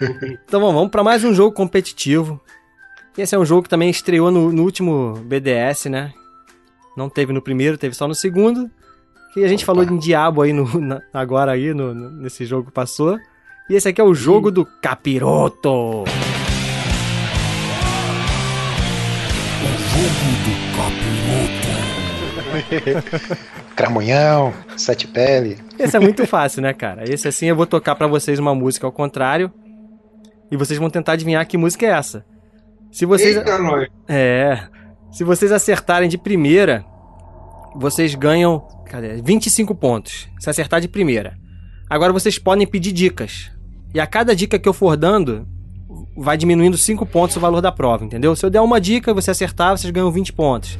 [0.48, 2.40] então bom, vamos pra mais um jogo competitivo.
[3.16, 6.12] Esse é um jogo que também estreou no, no último BDS, né?
[6.96, 8.70] Não teve no primeiro, teve só no segundo.
[9.34, 12.66] Que a gente falou de Diabo aí no, na- agora aí, no, no- nesse jogo
[12.68, 13.18] que passou.
[13.68, 16.04] E esse aqui é o jogo do Capiroto.
[23.76, 25.58] Cramunhão, sete pele.
[25.78, 27.04] Esse é muito fácil, né, cara?
[27.10, 29.52] Esse assim eu vou tocar pra vocês uma música ao contrário.
[30.50, 32.24] E vocês vão tentar adivinhar que música é essa.
[32.90, 33.36] Se vocês.
[33.36, 33.88] Eita.
[34.08, 34.58] É.
[35.10, 36.84] Se vocês acertarem de primeira,
[37.74, 38.66] vocês ganham.
[38.86, 39.20] Cadê?
[39.22, 40.28] 25 pontos.
[40.38, 41.38] Se acertar de primeira.
[41.88, 43.50] Agora vocês podem pedir dicas.
[43.92, 45.46] E a cada dica que eu for dando,
[46.16, 48.34] vai diminuindo 5 pontos o valor da prova, entendeu?
[48.36, 50.78] Se eu der uma dica e você acertar, vocês ganham 20 pontos.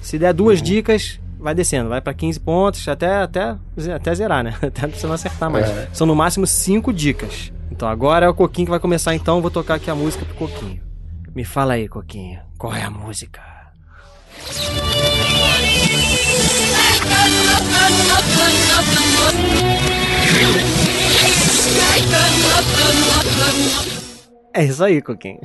[0.00, 3.56] Se der duas dicas, vai descendo, vai pra 15 pontos, até, até,
[3.94, 4.54] até zerar, né?
[4.62, 5.68] Até você não acertar mais.
[5.68, 5.88] É.
[5.92, 7.52] São no máximo 5 dicas.
[7.70, 10.34] Então agora é o Coquinho que vai começar, então vou tocar aqui a música pro
[10.34, 10.91] Coquinho.
[11.34, 13.40] Me fala aí, Coquinho, qual é a música?
[24.54, 25.40] É isso aí, Coquinho.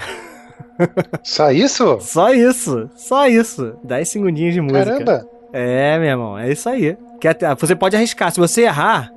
[1.23, 1.97] Só isso?
[2.01, 3.75] Só isso, só isso.
[3.83, 4.85] 10 segundinhos de música.
[4.85, 5.27] Caramba.
[5.53, 6.95] É, meu irmão, é isso aí.
[7.19, 8.31] Ter- Você pode arriscar.
[8.31, 9.11] Se você errar,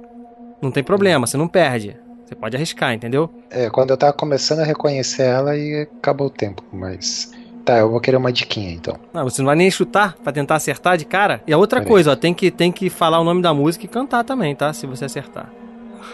[0.62, 1.96] não tem problema, você não perde.
[2.30, 3.28] Você pode arriscar, entendeu?
[3.50, 7.32] É, quando eu tava começando a reconhecer ela e acabou o tempo, mas.
[7.64, 8.96] Tá, eu vou querer uma diquinha então.
[9.12, 11.42] Não, você não vai nem chutar pra tentar acertar de cara.
[11.44, 13.88] E a outra coisa, ó, tem que, tem que falar o nome da música e
[13.88, 14.72] cantar também, tá?
[14.72, 15.50] Se você acertar.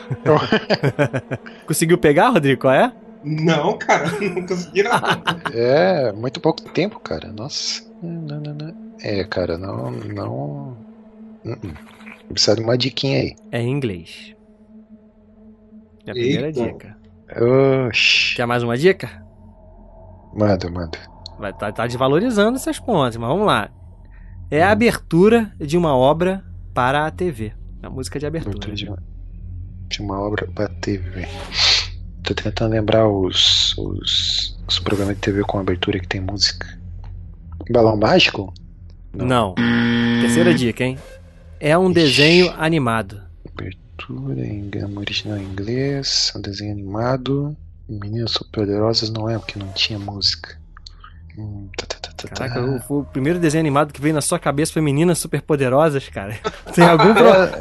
[1.69, 2.63] Conseguiu pegar, Rodrigo?
[2.63, 2.91] Qual é?
[3.23, 4.93] Não, cara, não consegui não.
[5.53, 7.31] É, muito pouco tempo, cara.
[7.31, 7.83] Nossa.
[8.03, 8.75] Não, não, não.
[9.03, 9.91] É, cara, não.
[9.91, 10.77] Não.
[11.45, 11.75] Uh-uh.
[12.31, 13.37] Precisa de uma diquinha aí.
[13.53, 14.36] É em inglês.
[16.07, 16.63] É a primeira Eita.
[16.63, 16.97] dica.
[17.89, 18.37] Oxi.
[18.37, 19.23] Quer mais uma dica?
[20.33, 20.99] Manda, manda.
[21.39, 23.71] Vai tá, tá desvalorizando esses pontos, mas vamos lá.
[24.51, 27.53] É a abertura de uma obra para a TV.
[27.83, 28.73] A música de abertura.
[28.73, 29.03] De uma,
[29.89, 31.27] de uma obra pra TV.
[32.23, 36.67] Tô tentando lembrar os, os, os programas de TV com abertura que tem música.
[37.71, 38.55] Balão Mágico?
[39.13, 39.55] Não.
[40.21, 40.99] Terceira dica, hein?
[41.59, 43.26] É um desenho animado.
[43.97, 46.33] Abertura em original em inglês.
[46.37, 47.57] Um desenho animado.
[47.89, 50.59] Meninas Superpoderosas não é, porque não tinha música.
[51.39, 52.49] Hum, tá, tá, tá, tá, tá.
[52.49, 56.37] Caraca, o, o primeiro desenho animado que veio na sua cabeça foi Meninas Superpoderosas, cara.
[56.75, 57.15] Tem, algum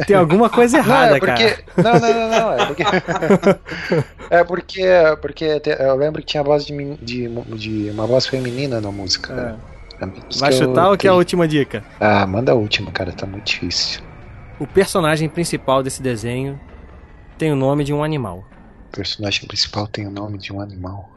[0.06, 1.50] tem alguma coisa Não, errada, é porque.
[1.50, 1.64] cara.
[1.78, 2.54] Não, não, não, não.
[2.54, 2.84] É porque.
[4.30, 4.84] é porque.
[5.22, 9.60] Porque eu lembro que tinha voz de, de, de uma voz feminina na música.
[9.62, 9.76] É.
[10.40, 11.84] Vai chutar ou que é a última dica?
[12.00, 14.02] Ah, manda a última, cara, tá muito difícil.
[14.60, 16.60] O personagem principal desse desenho
[17.38, 18.46] tem o nome de um animal.
[18.88, 21.10] O personagem principal tem o nome de um animal.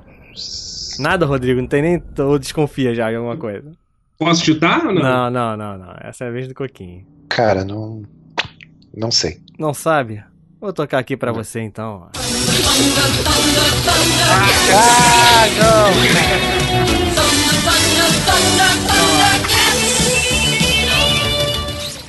[0.99, 2.03] Nada, Rodrigo, não tem nem.
[2.19, 3.71] Ou desconfia já de alguma coisa.
[4.19, 5.03] Posso chutar ou não?
[5.03, 5.95] Não, não, não, não.
[6.01, 7.07] Essa é a vez do Coquinho.
[7.29, 8.03] Cara, não.
[8.97, 9.41] Não sei.
[9.57, 10.25] Não sabe?
[10.61, 12.11] Vou tocar aqui pra você então.
[12.15, 12.21] Eu
[19.53, 19.55] ia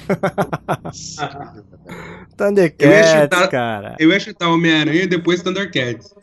[2.37, 3.95] Thundercats, chutar- cara.
[3.99, 6.13] Eu ia chutar Homem-Aranha e depois Thundercats.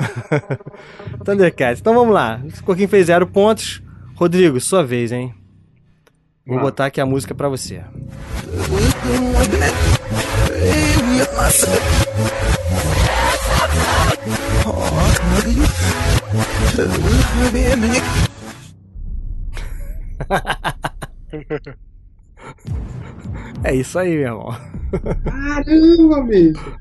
[1.25, 1.81] Thundercats.
[1.81, 2.41] Então vamos lá.
[2.61, 3.83] O Coquinho fez zero pontos.
[4.15, 5.35] Rodrigo, sua vez, hein?
[6.47, 6.63] Vou Ah.
[6.63, 7.83] botar aqui a música pra você.
[23.65, 24.57] É isso aí, meu irmão.
[25.25, 26.79] Caramba, bicho.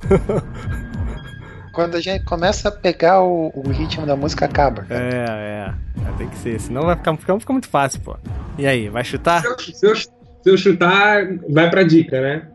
[1.73, 4.83] Quando a gente começa a pegar o, o ritmo da música, acaba.
[4.83, 5.03] cara.
[5.03, 5.85] É, é.
[6.17, 6.59] Tem que ser.
[6.59, 8.15] Senão vai ficar, ficar, ficar muito fácil, pô.
[8.57, 9.41] E aí, vai chutar?
[9.41, 10.09] Se eu, se
[10.45, 12.47] eu chutar, vai pra dica, né?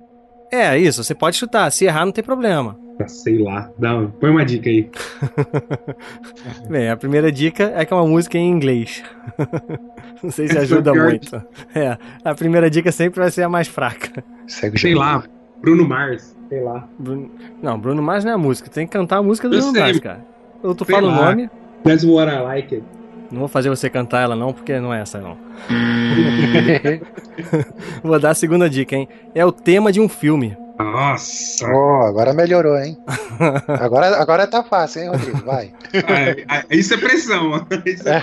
[0.51, 1.05] É, isso.
[1.05, 1.70] Você pode chutar.
[1.70, 2.79] Se errar, não tem problema.
[3.09, 3.71] Sei lá.
[3.79, 4.91] Dá, põe uma dica aí.
[6.69, 9.03] Bem, a primeira dica é que é uma música em inglês.
[10.23, 11.43] Não sei se ajuda Pior muito.
[11.75, 14.23] É, a primeira dica sempre vai ser a mais fraca.
[14.47, 15.25] Segue Sei lá.
[15.61, 16.37] Bruno Mars.
[16.49, 16.89] Sei lá.
[16.99, 17.31] Bruno...
[17.63, 18.69] Não, Bruno Mars não é a música.
[18.69, 19.83] Tem que cantar a música do Eu Bruno sei.
[19.83, 20.25] Mars, cara.
[20.63, 21.51] Eu tu Sei fala o nome,
[21.85, 22.87] That's what I like it.
[23.31, 25.37] não vou fazer você cantar ela não, porque não é essa não.
[28.03, 29.09] Vou dar a segunda dica, hein?
[29.35, 30.57] É o tema de um filme.
[30.83, 31.66] Nossa.
[31.71, 32.97] Oh, agora melhorou, hein?
[33.81, 35.38] Agora, agora tá fácil, hein, Rodrigo?
[35.45, 35.73] Vai.
[36.49, 37.66] Ah, isso é pressão.
[37.87, 38.23] Isso é...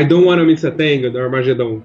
[0.00, 1.82] I don't wanna miss a thing do Armageddon.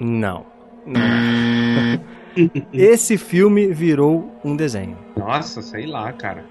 [0.00, 0.44] Não.
[0.86, 2.00] Não é.
[2.72, 4.98] Esse filme virou um desenho.
[5.16, 6.44] Nossa, sei lá, cara.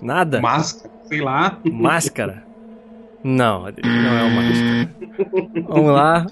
[0.00, 0.40] Nada?
[0.40, 1.58] Máscara, sei lá.
[1.64, 2.44] Máscara?
[3.22, 4.88] Não, não é o Máscara.
[5.68, 6.26] Vamos lá.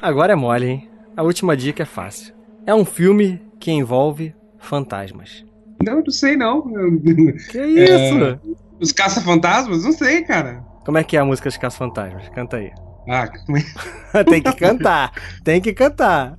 [0.00, 0.88] Agora é mole, hein?
[1.16, 2.34] A última dica é fácil.
[2.66, 5.44] É um filme que envolve fantasmas.
[5.84, 6.62] Não, não sei não.
[7.50, 8.40] Que isso?
[8.80, 9.84] Os caça-fantasmas?
[9.84, 10.64] Não sei, cara.
[10.84, 12.28] Como é que é a música dos Caça-Fantasmas?
[12.30, 12.72] Canta aí.
[13.08, 13.62] Ah, como é?
[14.24, 15.12] Tem que cantar.
[15.44, 16.36] Tem que cantar.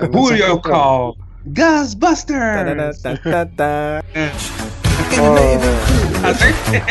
[0.00, 1.16] You call?
[1.44, 2.38] Ghostbusters!
[2.38, 2.92] Tarará,
[6.22, 6.82] Acertei.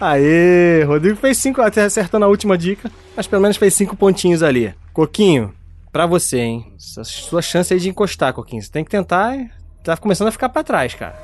[0.00, 4.42] Aê, Rodrigo fez cinco, até acertou na última dica, mas pelo menos fez cinco pontinhos
[4.42, 4.72] ali.
[4.92, 5.52] Coquinho,
[5.90, 6.72] pra você, hein?
[6.76, 8.62] Essa Sua chance aí de encostar, Coquinho.
[8.62, 9.36] Você tem que tentar.
[9.82, 11.16] Tá começando a ficar pra trás, cara.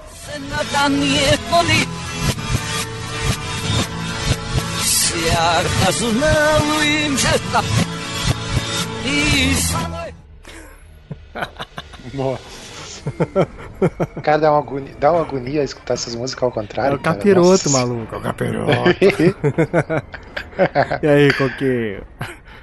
[14.23, 16.97] Cara, dá uma agonia, dá uma agonia escutar essas músicas ao É contrário.
[16.97, 17.17] o cara.
[17.17, 17.71] capiroto, Nossa.
[17.71, 18.15] maluco.
[18.15, 18.73] É o capiroto.
[21.03, 22.03] e aí, Coquinho?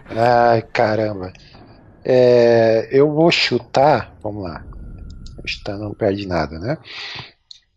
[0.09, 1.31] Ai, caramba.
[2.03, 4.13] É, eu vou chutar.
[4.23, 4.63] Vamos lá.
[5.45, 6.77] Chutar não perde nada, né?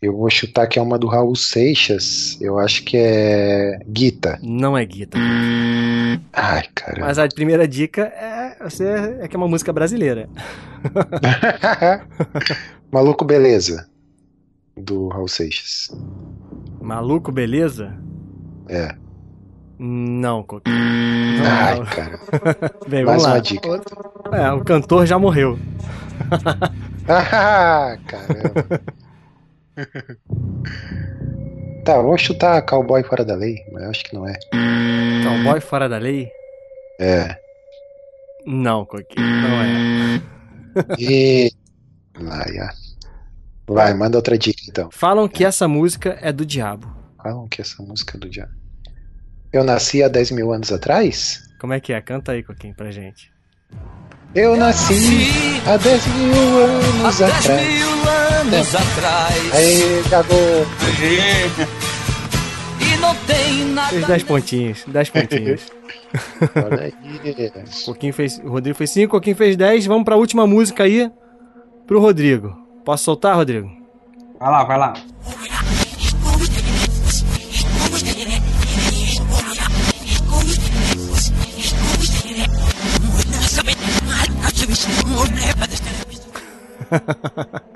[0.04, 2.36] Eu vou chutar que é uma do Raul Seixas.
[2.38, 4.38] Eu acho que é Guita.
[4.42, 5.16] Não é Guita.
[6.30, 7.06] Ai, caramba.
[7.06, 8.84] Mas a primeira dica é, você,
[9.20, 10.28] é que é uma música brasileira.
[12.92, 13.88] Maluco Beleza.
[14.76, 15.90] Do Raul Seixas.
[16.82, 17.96] Maluco, beleza?
[18.68, 18.94] É.
[19.78, 20.76] Não, Coquinho.
[20.76, 21.86] Ai, Não.
[21.86, 22.20] cara.
[22.86, 23.80] Bem, Mais uma dica.
[24.32, 25.58] É, o cantor já morreu.
[27.06, 28.80] Ah, caramba.
[31.84, 34.34] Tá, vou chutar cowboy fora da lei, mas eu acho que não é.
[35.24, 36.30] Cowboy fora da lei?
[37.00, 37.36] É.
[38.46, 40.22] Não, Coquinho, não é.
[40.98, 41.50] E.
[42.18, 42.70] Vai, ah.
[43.66, 44.90] Vai, manda outra dica então.
[44.90, 46.94] Falam que essa música é do diabo.
[47.22, 48.52] Falam que essa música é do diabo.
[49.52, 51.40] Eu nasci há 10 mil anos atrás?
[51.60, 52.00] Como é que é?
[52.00, 53.32] Canta aí, Coquinho, pra gente.
[54.34, 57.68] Eu nasci há 10 mil anos Há 10 atrás.
[57.68, 59.54] mil anos atrás.
[59.54, 60.34] Aí, garoto.
[62.80, 63.88] E não tem nada.
[63.90, 65.60] Fez 10 pontinhos, 10 pontinhos.
[66.56, 67.52] Olha aí.
[67.84, 69.86] Coquinho fez, o Rodrigo fez 5, Coquinho fez 10.
[69.86, 71.10] Vamos pra última música aí,
[71.86, 72.56] pro Rodrigo.
[72.84, 73.70] Posso soltar, Rodrigo?
[74.40, 74.92] Vai lá, vai lá.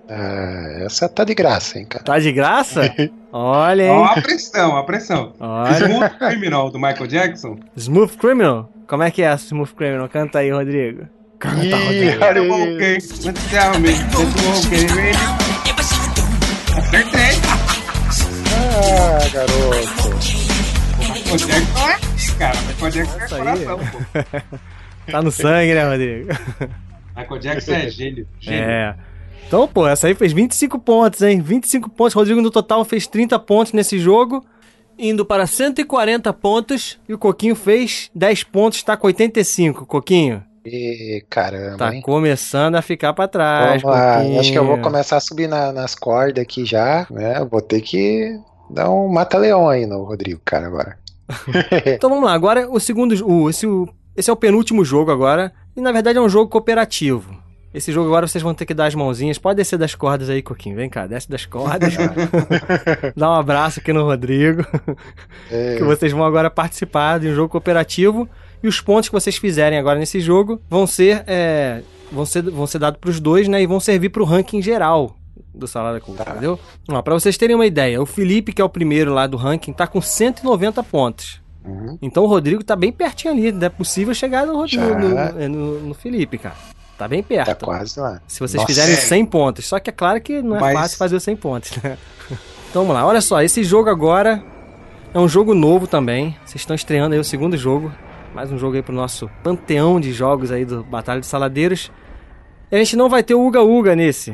[0.09, 2.05] Ah, essa tá de graça, hein, cara.
[2.05, 2.95] Tá de graça?
[3.33, 4.13] Olha, Ó hein?
[4.17, 5.33] a pressão, a pressão.
[5.39, 5.73] Olha.
[5.77, 7.59] Smooth Criminal do Michael Jackson.
[7.77, 8.71] Smooth Criminal?
[8.87, 10.09] Como é que é Smooth Criminal?
[10.09, 11.07] Canta aí, Rodrigo.
[11.39, 11.73] Canta, Ih,
[12.11, 12.25] Rodrigo.
[12.25, 12.97] olha Eu ok,
[16.79, 17.39] Acertei.
[18.55, 20.09] Ah, garoto.
[20.99, 24.59] Michael Jackson é, cara, Michael Jackson é coração, pô.
[25.11, 26.29] Tá no sangue, né, Rodrigo?
[27.19, 28.27] Michael Jackson é gênio.
[28.41, 28.63] gênio.
[28.63, 28.95] É.
[29.47, 31.41] Então, pô, essa aí fez 25 pontos, hein?
[31.41, 32.15] 25 pontos.
[32.15, 34.45] Rodrigo, no total, fez 30 pontos nesse jogo,
[34.99, 36.99] indo para 140 pontos.
[37.09, 39.87] E o Coquinho fez 10 pontos, tá com 85.
[39.87, 42.03] Coquinho, E caramba, tá hein?
[42.03, 43.81] começando a ficar pra trás.
[43.81, 44.17] Vamos lá.
[44.19, 44.41] Coquinho.
[44.41, 47.43] Acho que eu vou começar a subir na- nas cordas aqui já, né?
[47.51, 50.99] Vou ter que dar um mata-leão aí no Rodrigo, cara, agora.
[51.87, 53.15] Então vamos lá, agora o segundo.
[53.27, 55.53] O, esse, o- esse é o penúltimo jogo agora.
[55.79, 57.41] E na verdade é um jogo cooperativo.
[57.73, 59.39] Esse jogo agora vocês vão ter que dar as mãozinhas.
[59.39, 60.75] Pode descer das cordas aí, Coquinho.
[60.75, 61.95] Vem cá, desce das cordas.
[63.17, 64.67] Dá um abraço aqui no Rodrigo.
[65.49, 68.29] É, que vocês vão agora participar de um jogo cooperativo.
[68.61, 72.67] E os pontos que vocês fizerem agora nesse jogo vão ser, é, vão ser, vão
[72.67, 73.63] ser dados pros dois, né?
[73.63, 75.15] E vão servir pro ranking geral
[75.55, 76.59] do Salada Cult, entendeu?
[76.89, 79.73] Ó, pra vocês terem uma ideia, o Felipe, que é o primeiro lá do ranking,
[79.73, 81.41] tá com 190 pontos.
[81.69, 81.99] Uhum.
[82.03, 83.53] Então o Rodrigo tá bem pertinho ali.
[83.53, 86.55] Não é possível chegar no, Rodrigo, no, no- no Felipe, cara.
[86.97, 87.47] Tá bem perto.
[87.47, 88.21] Tá quase lá.
[88.27, 88.67] Se vocês Nossa.
[88.67, 89.67] fizerem 100 pontos.
[89.67, 91.97] Só que é claro que não é Mas- fácil fazer os 100 pontos, né?
[92.71, 93.07] Então vamos lá.
[93.07, 94.43] Olha só, esse jogo agora
[95.15, 96.37] é um jogo novo também.
[96.45, 97.91] Vocês estão estreando aí o segundo jogo.
[98.35, 101.91] Mais um jogo aí pro nosso panteão de jogos aí do Batalha de Saladeiros.
[102.71, 104.33] E a gente não vai ter o Uga Uga nesse.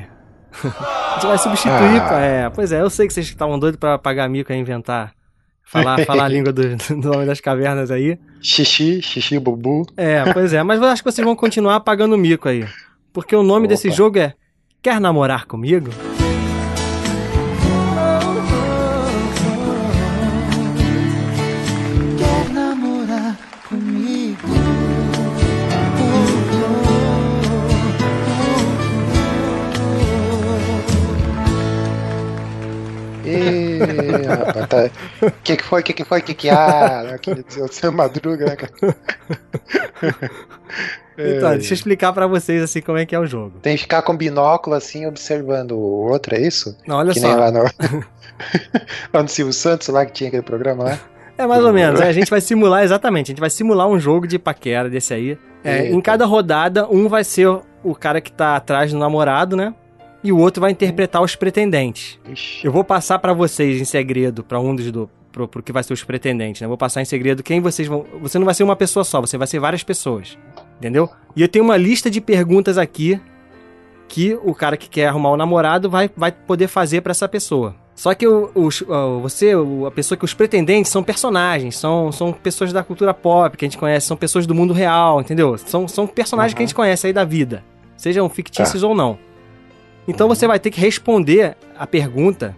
[0.65, 2.01] a gente vai substituir.
[2.01, 2.09] Ah.
[2.09, 5.13] pá, É, pois é, eu sei que vocês estavam doidos pra pagar mico e inventar.
[5.65, 8.19] Falar, falar a língua do, do Homem das Cavernas aí.
[8.41, 9.87] Xixi, xixi, bubu.
[9.97, 12.67] É, pois é, mas eu acho que vocês vão continuar pagando mico aí.
[13.13, 13.69] Porque o nome Opa.
[13.69, 14.35] desse jogo é
[14.85, 15.89] Quer namorar comigo?
[34.29, 34.91] Rapaz, tá.
[35.43, 35.83] Que que foi?
[35.83, 36.21] Que que foi?
[36.21, 37.15] Que que há?
[37.15, 38.73] Aquele seu madruga, né, cara?
[41.17, 41.55] Então, É.
[41.59, 43.61] deixa eu explicar pra vocês assim como é que é o jogo.
[43.63, 45.79] Tem que ficar com binóculo assim, observando o
[46.11, 46.77] outro, é isso?
[46.89, 47.29] Não, olha que só.
[47.29, 47.63] nem lá no.
[49.15, 50.99] lá no Silvio Santos, lá que tinha aquele programa lá.
[51.39, 52.01] É mais ou menos.
[52.01, 53.27] é, a gente vai simular, exatamente.
[53.27, 55.39] A gente vai simular um jogo de paquera desse aí.
[55.63, 57.49] É, em cada rodada, um vai ser
[57.85, 59.73] o cara que tá atrás do namorado, né?
[60.25, 62.19] E o outro vai interpretar os pretendentes.
[62.29, 62.67] Ixi.
[62.67, 65.09] Eu vou passar pra vocês em segredo, pra um dos do.
[65.31, 66.69] Pro, pro que vai ser os pretendentes, né?
[66.69, 68.07] Vou passar em segredo quem vocês vão.
[68.23, 70.39] Você não vai ser uma pessoa só, você vai ser várias pessoas.
[70.79, 71.11] Entendeu?
[71.37, 73.21] E eu tenho uma lista de perguntas aqui
[74.09, 77.75] que o cara que quer arrumar o namorado vai, vai poder fazer pra essa pessoa.
[77.97, 78.51] Só que o,
[78.89, 83.13] ó, você, o- a pessoa que os pretendentes são personagens, são, são pessoas da cultura
[83.13, 85.57] pop que a gente conhece, são pessoas do mundo real, entendeu?
[85.59, 87.65] São, são personagens que a gente conhece aí da vida,
[87.97, 89.19] sejam fictícios ou não.
[90.07, 92.57] Então você vai ter que responder a pergunta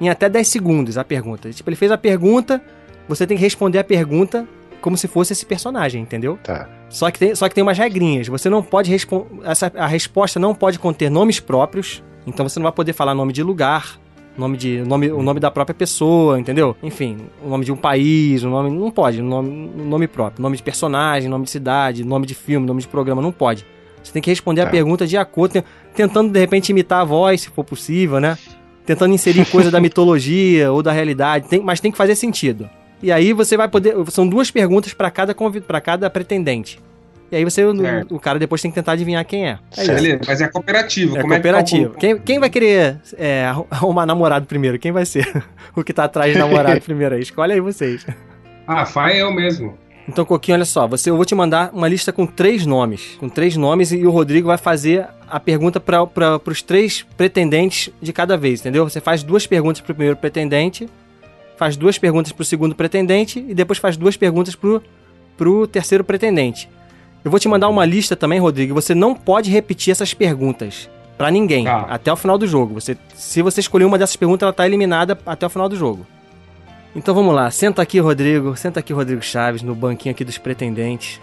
[0.00, 1.50] em até 10 segundos a pergunta.
[1.50, 2.62] Tipo, ele fez a pergunta,
[3.08, 4.46] você tem que responder a pergunta
[4.80, 6.38] como se fosse esse personagem, entendeu?
[6.42, 6.68] Tá.
[6.88, 8.28] Só que tem, só que tem umas regrinhas.
[8.28, 9.42] Você não pode responder.
[9.76, 12.02] A resposta não pode conter nomes próprios.
[12.26, 13.98] Então você não vai poder falar nome de lugar,
[14.36, 14.82] nome de.
[14.82, 16.76] Nome, o nome da própria pessoa, entendeu?
[16.82, 18.70] Enfim, o nome de um país, o nome.
[18.70, 20.42] Não pode, nome, nome próprio.
[20.42, 23.66] Nome de personagem, nome de cidade, nome de filme, nome de programa, não pode.
[24.08, 24.70] Você tem que responder a Tá.
[24.70, 28.38] pergunta de acordo, te- tentando de repente imitar a voz, se for possível, né?
[28.86, 32.68] Tentando inserir coisa da mitologia ou da realidade, tem- mas tem que fazer sentido.
[33.02, 33.94] E aí você vai poder.
[34.10, 35.34] São duas perguntas pra cada,
[35.66, 36.80] pra cada pretendente.
[37.30, 37.74] E aí você, o,
[38.10, 39.58] o cara depois tem que tentar adivinhar quem é.
[39.76, 39.86] É.
[39.86, 41.18] Beleza, mas é cooperativo.
[41.18, 41.92] É Como cooperativo.
[41.92, 44.78] É que quem, quem vai querer é, arru- arrumar namorado primeiro?
[44.78, 45.30] Quem vai ser
[45.76, 47.20] o que tá atrás de namorado primeiro aí?
[47.20, 48.06] Escolhe aí vocês.
[48.66, 49.76] ah, faz eu mesmo.
[50.08, 50.86] Então, Coquinho, olha só.
[50.86, 53.16] Você, eu vou te mandar uma lista com três nomes.
[53.20, 58.12] Com três nomes e o Rodrigo vai fazer a pergunta para os três pretendentes de
[58.12, 58.88] cada vez, entendeu?
[58.88, 60.88] Você faz duas perguntas pro primeiro pretendente,
[61.58, 64.82] faz duas perguntas pro segundo pretendente e depois faz duas perguntas pro,
[65.36, 66.70] pro terceiro pretendente.
[67.22, 68.72] Eu vou te mandar uma lista também, Rodrigo.
[68.74, 70.88] Você não pode repetir essas perguntas
[71.18, 71.80] pra ninguém Tá.
[71.90, 72.74] até o final do jogo.
[72.74, 76.06] Você, se você escolher uma dessas perguntas, ela tá eliminada até o final do jogo.
[76.98, 78.56] Então vamos lá, senta aqui, Rodrigo.
[78.56, 81.20] Senta aqui, Rodrigo Chaves, no banquinho aqui dos pretendentes.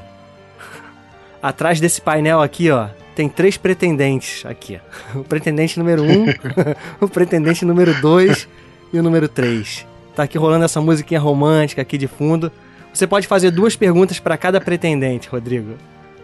[1.44, 4.80] Atrás desse painel aqui, ó, tem três pretendentes aqui.
[5.14, 6.28] O pretendente número um,
[7.02, 8.48] o pretendente número dois
[8.94, 9.86] e o número três.
[10.16, 12.50] Tá aqui rolando essa musiquinha romântica aqui de fundo.
[12.94, 15.74] Você pode fazer duas perguntas para cada pretendente, Rodrigo.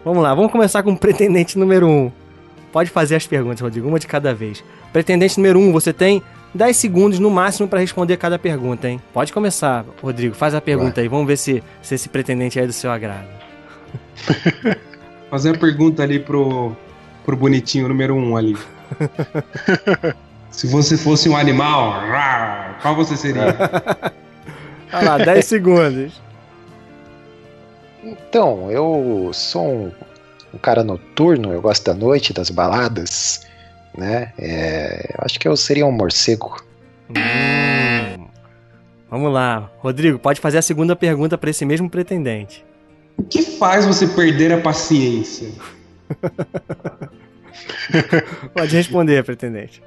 [0.02, 2.10] Vamos lá, vamos começar com o pretendente número um.
[2.72, 4.64] Pode fazer as perguntas, Rodrigo, uma de cada vez.
[4.94, 6.22] Pretendente número um, você tem
[6.54, 9.00] 10 segundos no máximo para responder cada pergunta, hein?
[9.12, 10.34] Pode começar, Rodrigo.
[10.34, 11.08] Faz a pergunta aí.
[11.08, 13.28] Vamos ver se, se esse pretendente é do seu agrado.
[15.30, 16.76] Fazer a pergunta ali pro,
[17.24, 18.56] pro bonitinho número um ali.
[20.52, 21.94] Se você fosse um animal,
[22.82, 23.56] qual você seria?
[24.92, 26.20] Olha lá, 10 segundos.
[28.04, 29.92] Então, eu sou um,
[30.52, 33.46] um cara noturno, eu gosto da noite, das baladas,
[33.96, 34.32] né?
[34.38, 36.62] É, eu acho que eu seria um morcego.
[37.10, 38.26] Hum.
[39.10, 39.70] Vamos lá.
[39.78, 42.64] Rodrigo, pode fazer a segunda pergunta para esse mesmo pretendente.
[43.18, 45.50] O que faz você perder a paciência?
[48.54, 49.82] Pode responder, pretendente.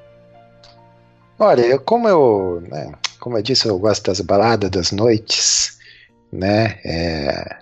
[1.38, 5.80] Olha, como eu, né, como eu disse, eu gosto das baladas, das noites,
[6.32, 6.80] né?
[6.86, 7.58] é,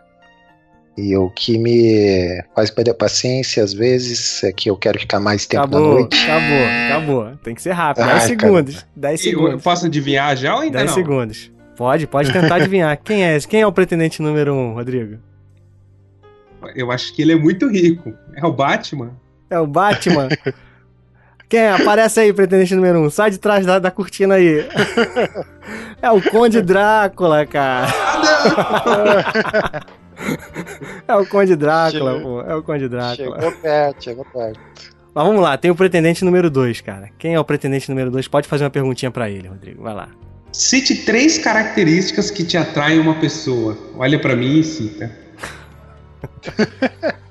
[0.98, 5.20] e o que me faz perder a paciência às vezes é que eu quero ficar
[5.20, 6.24] mais tempo na Acabou, noite.
[6.24, 7.38] acabou, acabou.
[7.44, 8.06] Tem que ser rápido.
[8.06, 8.86] 10 Ai, segundos.
[8.96, 9.64] 10 Eu, eu segundos.
[9.64, 10.96] posso adivinhar já ou ainda 10 não?
[10.96, 11.52] segundos.
[11.76, 12.96] Pode, pode tentar adivinhar.
[13.04, 13.48] Quem é esse?
[13.48, 15.18] Quem é o pretendente número 1, um, Rodrigo?
[16.76, 18.14] Eu acho que ele é muito rico.
[18.36, 19.12] É o Batman?
[19.50, 20.30] É o Batman?
[21.50, 21.72] Quem é?
[21.72, 23.04] Aparece aí, pretendente número 1.
[23.06, 23.10] Um.
[23.10, 24.66] Sai de trás da, da cortina aí.
[26.02, 27.88] É o Conde Drácula, cara.
[31.08, 32.42] É o Conde Drácula, pô.
[32.42, 33.42] É o Conde Drácula.
[33.42, 34.60] Chegou perto, chegou perto.
[35.14, 37.10] Mas vamos lá, tem o pretendente número 2, cara.
[37.20, 38.28] Quem é o pretendente número 2?
[38.28, 39.84] Pode fazer uma perguntinha pra ele, Rodrigo.
[39.84, 40.10] Vai lá.
[40.52, 43.78] Cite três características que te atraem uma pessoa.
[43.96, 45.12] Olha pra mim e cita.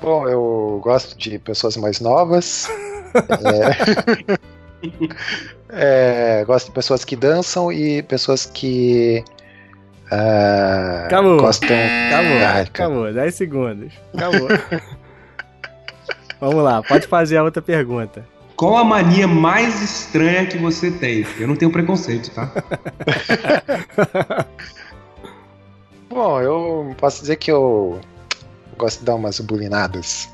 [0.00, 2.68] Bom, eu gosto de pessoas mais novas.
[3.14, 4.40] é...
[5.72, 9.22] É, gosto de pessoas que dançam e pessoas que
[10.10, 11.36] ah, Acabou.
[11.38, 11.68] gostam.
[11.68, 13.12] Acabou, Ai, acabou.
[13.12, 13.92] 10 segundos.
[14.14, 14.48] Acabou.
[16.40, 18.26] vamos lá, pode fazer a outra pergunta.
[18.56, 21.24] Qual a mania mais estranha que você tem?
[21.38, 22.50] Eu não tenho preconceito, tá?
[26.10, 27.98] Bom, eu posso dizer que eu
[28.76, 30.28] gosto de dar umas bulinadas.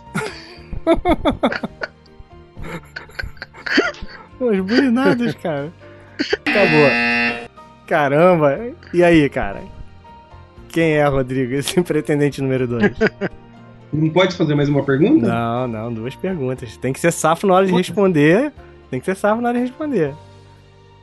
[4.41, 5.73] Os bulinados, cara.
[6.19, 7.46] Acabou.
[7.87, 8.59] Caramba.
[8.93, 9.63] E aí, cara?
[10.69, 11.55] Quem é, Rodrigo?
[11.55, 12.93] Esse pretendente número 2?
[13.93, 15.27] Não pode fazer mais uma pergunta?
[15.27, 16.77] Não, não, duas perguntas.
[16.77, 18.53] Tem que ser safo na hora de responder.
[18.91, 20.13] Tem que ser safo na hora de responder.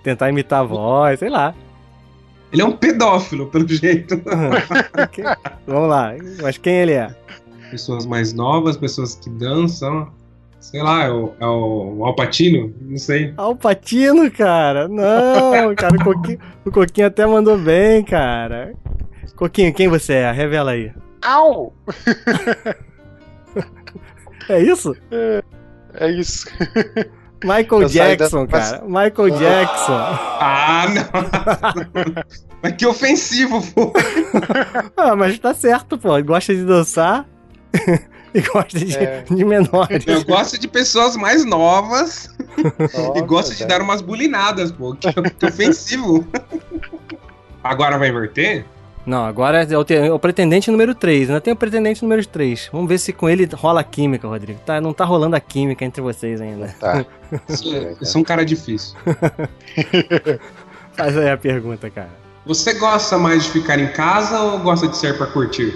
[0.04, 1.56] Tentar imitar a voz, sei lá.
[2.52, 4.22] Ele é um pedófilo, pelo jeito.
[5.66, 6.14] Vamos lá.
[6.42, 7.16] Mas quem ele é?
[7.72, 10.12] Pessoas mais novas, pessoas que dançam.
[10.64, 12.74] Sei lá, é o, é o Alpatino?
[12.82, 13.34] Não sei.
[13.36, 14.88] Alpatino, cara.
[14.88, 18.74] Não, cara, o Coquinho, o Coquinho até mandou bem, cara.
[19.36, 20.32] Coquinho, quem você é?
[20.32, 20.92] Revela aí.
[21.22, 21.74] Au!
[24.50, 24.94] É isso?
[25.94, 26.48] É isso.
[27.44, 28.82] Michael Eu saí da- Jackson, cara.
[28.86, 29.94] Michael Jackson.
[29.94, 32.24] Ah, não!
[32.62, 33.94] Mas que ofensivo, pô!
[34.98, 36.22] Ah, mas tá certo, pô.
[36.24, 37.26] Gosta de dançar
[38.36, 39.24] e gosta de, É.
[39.30, 40.06] de menores.
[40.08, 43.70] Eu gosto de pessoas mais novas e Nossa, gosto de velho.
[43.70, 44.96] dar umas bulinadas, pô.
[44.96, 46.28] Que, que ofensivo.
[47.64, 48.66] Agora vai inverter?
[49.06, 51.30] Não, agora é o, é o pretendente número 3.
[51.30, 52.70] Ainda tem o pretendente número 3.
[52.72, 54.60] Vamos ver se com ele rola a química, Rodrigo.
[54.66, 56.74] Tá, não tá rolando a química entre vocês ainda.
[56.80, 57.06] Tá.
[58.00, 58.96] Eu sou um cara difícil.
[60.94, 62.10] Faz aí a pergunta, cara.
[62.46, 65.74] Você gosta mais de ficar em casa ou gosta de sair pra curtir?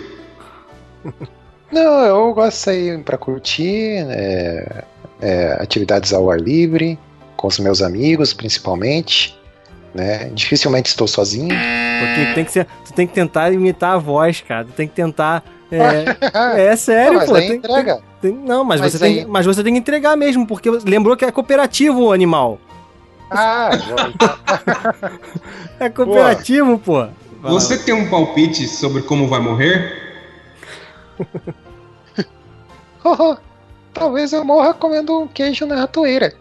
[1.72, 4.84] Não, eu gosto de sair pra curtir, é,
[5.22, 6.98] é, atividades ao ar livre,
[7.36, 9.38] com os meus amigos, principalmente.
[9.94, 10.30] né?
[10.34, 11.48] Dificilmente estou sozinho.
[11.50, 14.64] Porque tem que ser, tu tem que tentar imitar a voz, cara.
[14.66, 15.44] Tu tem que tentar.
[15.72, 17.36] É, é sério, Não, mas pô.
[17.36, 18.00] aí tem- entrega.
[18.22, 21.18] tem- não, mas, Mas você tem, aí- mas você tem que entregar mesmo, porque lembrou
[21.18, 22.60] que é cooperativo o animal.
[23.32, 25.10] Ah, já-
[25.80, 26.98] É cooperativo, pô.
[27.00, 27.12] Lá.
[27.44, 30.07] Você tem um palpite sobre como vai morrer?
[33.94, 36.34] Talvez eu morra comendo um queijo na ratoeira.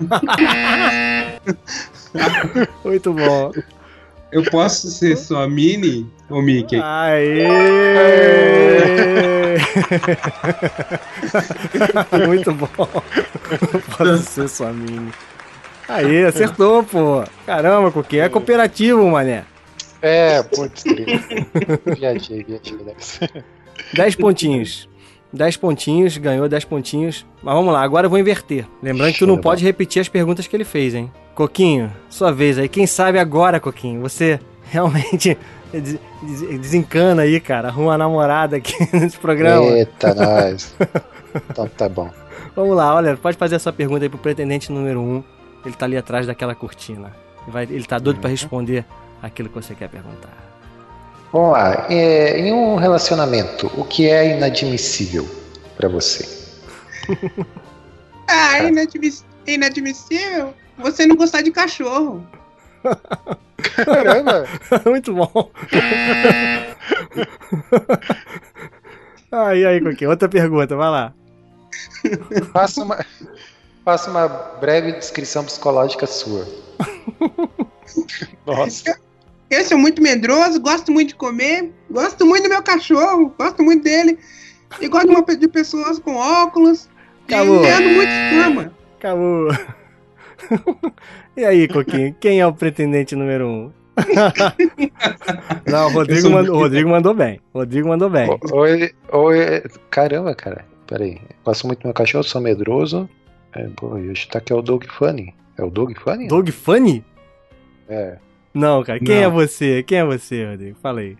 [2.84, 3.52] Muito bom.
[4.32, 6.80] Eu posso ser sua Mini ou Mickey?
[6.82, 7.46] Aê!
[12.26, 12.68] Muito bom.
[13.96, 15.12] Pode ser sua mini.
[15.88, 17.24] Aí, acertou, pô.
[17.44, 18.22] Caramba, Coquinho.
[18.22, 19.44] É cooperativo, mané.
[20.02, 20.84] É, putz,
[21.96, 23.28] viajei, viajei nessa.
[23.94, 24.88] 10 pontinhos.
[25.32, 27.26] 10 pontinhos, ganhou 10 pontinhos.
[27.42, 28.66] Mas vamos lá, agora eu vou inverter.
[28.82, 31.10] Lembrando que tu não pode repetir as perguntas que ele fez, hein?
[31.34, 32.68] Coquinho, sua vez aí.
[32.68, 35.36] Quem sabe agora, Coquinho, você realmente
[35.72, 37.68] des- des- desencana aí, cara.
[37.68, 39.66] Arruma uma namorada aqui nesse programa.
[39.66, 40.74] Eita, nós.
[41.50, 42.10] Então tá bom.
[42.54, 45.02] Vamos lá, olha, pode fazer a sua pergunta aí pro pretendente número 1.
[45.02, 45.24] Um.
[45.66, 47.12] Ele tá ali atrás daquela cortina.
[47.48, 48.84] Vai, ele tá doido pra responder
[49.22, 50.45] aquilo que você quer perguntar.
[51.32, 51.86] Vamos lá.
[51.90, 55.28] É, em um relacionamento, o que é inadmissível
[55.76, 56.26] pra você?
[58.28, 60.52] Ah, inadmiss- inadmissível.
[60.78, 62.26] Você não gostar de cachorro.
[63.84, 64.48] Caramba!
[64.84, 65.48] Muito bom.
[69.30, 71.12] Aí, aí, Coquinho, outra pergunta, vai lá.
[72.52, 73.04] Faça uma,
[73.84, 76.46] faça uma breve descrição psicológica sua.
[78.46, 78.98] Nossa.
[79.50, 83.84] Eu sou muito medroso, gosto muito de comer, gosto muito do meu cachorro, gosto muito
[83.84, 84.18] dele.
[84.80, 86.88] E gosto de uma- de pessoas com óculos.
[87.26, 87.64] Acabou.
[87.64, 88.72] E ando muito turma.
[88.98, 89.48] Acabou.
[91.36, 93.50] E aí, Coquinho, quem é o pretendente número 1?
[93.50, 93.72] Um?
[95.70, 97.40] Não, o Rodrigo, mandou, o Rodrigo mandou bem.
[97.52, 98.28] O Rodrigo mandou bem.
[98.52, 99.62] Oi, oi.
[99.90, 100.64] Caramba, cara.
[100.86, 101.20] Peraí.
[101.44, 103.08] Gosto muito do meu cachorro, sou medroso.
[103.54, 105.34] É, pô, eu chutar que é o Doug Funny.
[105.58, 106.28] É o Doug Funny?
[106.28, 107.04] Doug Funny?
[107.88, 108.16] É.
[108.56, 108.98] Não, cara.
[108.98, 109.22] Quem Não.
[109.24, 109.82] é você?
[109.82, 110.76] Quem é você, Rodrigo?
[110.82, 111.16] Fala aí.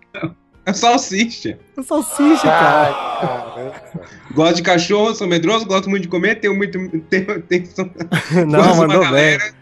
[0.64, 1.58] É salsicha.
[1.76, 2.88] O Salsicha, cara.
[2.90, 3.74] Ah, caramba.
[4.34, 6.76] Gosto de cachorro, sou medroso, gosto muito de comer, tenho muito.
[7.08, 7.64] Tenho, tenho,
[8.46, 9.10] Não, gosto de uma mandou bem.
[9.10, 9.54] galera.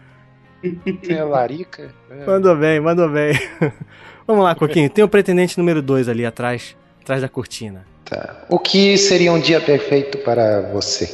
[1.03, 1.93] Tem a larica.
[2.09, 2.25] É.
[2.25, 3.33] Mandou bem, mandou bem.
[4.25, 4.89] Vamos lá, Coquinho.
[4.89, 7.85] Tem o pretendente número 2 ali atrás, atrás da cortina.
[8.03, 8.43] Tá.
[8.49, 11.07] O que seria um dia perfeito para você?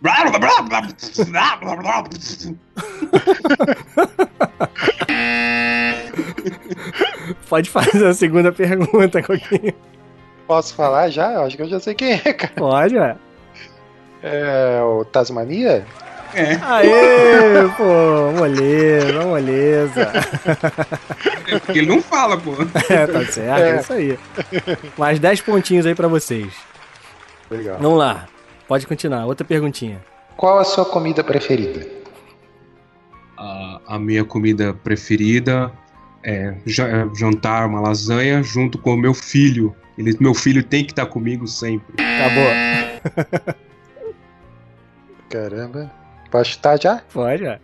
[7.48, 9.74] Pode fazer a segunda pergunta, Coquinho.
[10.46, 11.32] Posso falar já?
[11.32, 12.52] Eu acho que eu já sei quem é, cara.
[12.56, 13.16] Pode, ué.
[14.22, 15.84] É o Tasmania?
[16.34, 20.12] É, Aê, pô, moleza, moleza.
[21.64, 22.52] porque ele não fala, pô.
[22.88, 23.80] É, tá certo, é É.
[23.80, 24.18] isso aí.
[24.96, 26.52] Mais 10 pontinhos aí pra vocês.
[27.50, 27.78] Legal.
[27.80, 28.26] Vamos lá,
[28.70, 29.26] pode continuar.
[29.26, 30.00] Outra perguntinha.
[30.36, 31.84] Qual a sua comida preferida?
[33.36, 35.72] A, a minha comida preferida
[36.22, 39.74] é é jantar uma lasanha junto com o meu filho.
[39.98, 41.96] Ele, meu filho tem que estar comigo sempre.
[42.00, 43.56] Acabou.
[45.28, 45.90] Caramba.
[46.30, 47.02] Posso chutar já?
[47.12, 47.58] Pode, ué.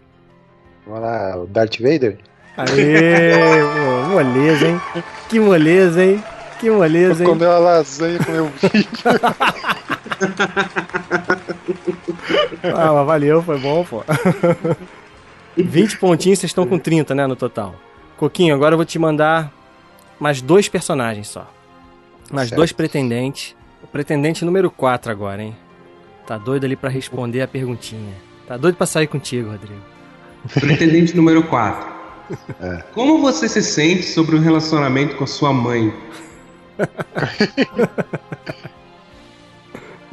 [0.84, 2.18] Vamos lá, o Darth Vader?
[2.56, 4.82] Aê, pô, moleza, hein?
[5.28, 6.24] Que moleza, hein?
[6.58, 7.38] Que moleza, Vou hein?
[7.38, 8.86] comer uma lasanha com meu filho.
[12.62, 14.02] Ah, mas valeu, foi bom, pô.
[15.56, 17.74] 20 pontinhos, vocês estão com 30, né, no total.
[18.16, 19.52] Coquinho, agora eu vou te mandar
[20.18, 21.48] mais dois personagens só.
[22.30, 22.58] Mais Certo.
[22.58, 23.54] dois pretendentes.
[23.82, 25.56] O pretendente número 4 agora, hein?
[26.26, 28.14] Tá doido ali pra responder a perguntinha.
[28.46, 29.80] Tá doido pra sair contigo, Rodrigo.
[30.60, 31.86] Pretendente número 4.
[32.60, 32.82] É.
[32.92, 35.92] Como você se sente sobre o relacionamento com a sua mãe?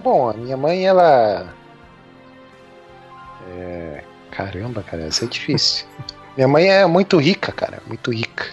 [0.04, 1.48] Bom, a minha mãe, ela.
[3.50, 4.04] É.
[4.32, 5.86] Caramba, cara, isso é difícil.
[6.36, 8.48] minha mãe é muito rica, cara, muito rica.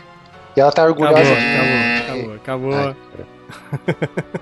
[0.56, 1.98] E ela tá Acabou, orgulhosa de mim.
[1.98, 2.74] acabou, acabou, acabou.
[2.74, 2.96] Ai.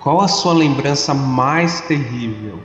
[0.00, 2.60] Qual a sua lembrança mais terrível?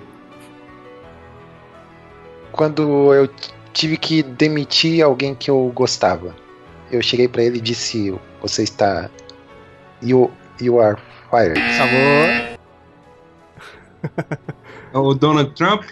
[2.51, 3.30] Quando eu
[3.74, 6.36] tive que demitir alguém que eu gostava,
[6.91, 9.09] eu cheguei pra ele e disse: Você está.
[10.03, 10.99] You, you are
[11.30, 11.59] fired.
[11.59, 12.61] Acabou.
[14.93, 15.83] O Donald Trump?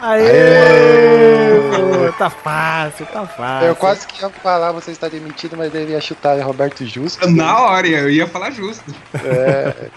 [0.00, 0.22] Aê!
[0.26, 2.12] Aê!
[2.18, 3.68] tá fácil, tá fácil.
[3.68, 7.28] Eu quase que ia falar você está demitido, mas ele ia chutar Roberto Justo.
[7.30, 8.84] Na hora, eu ia falar justo.
[9.14, 9.90] É,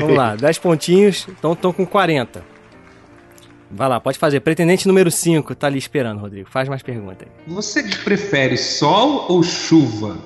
[0.00, 2.42] Vamos lá, 10 pontinhos, então estão com 40.
[3.70, 4.40] Vai lá, pode fazer.
[4.40, 6.48] Pretendente número 5 tá ali esperando, Rodrigo.
[6.48, 7.52] Faz mais perguntas aí.
[7.52, 10.16] Você prefere sol ou chuva?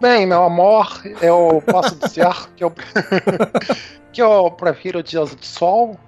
[0.00, 2.70] Bem, meu amor, eu posso dizer que eu,
[4.12, 5.98] que eu prefiro dias de sol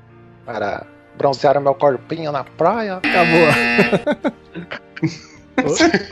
[0.44, 0.86] para
[1.16, 2.96] bronzear o meu corpinho na praia.
[2.98, 3.48] Acabou.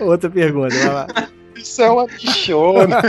[0.06, 1.06] Outra pergunta, vai lá.
[1.54, 3.02] Isso é uma bichona.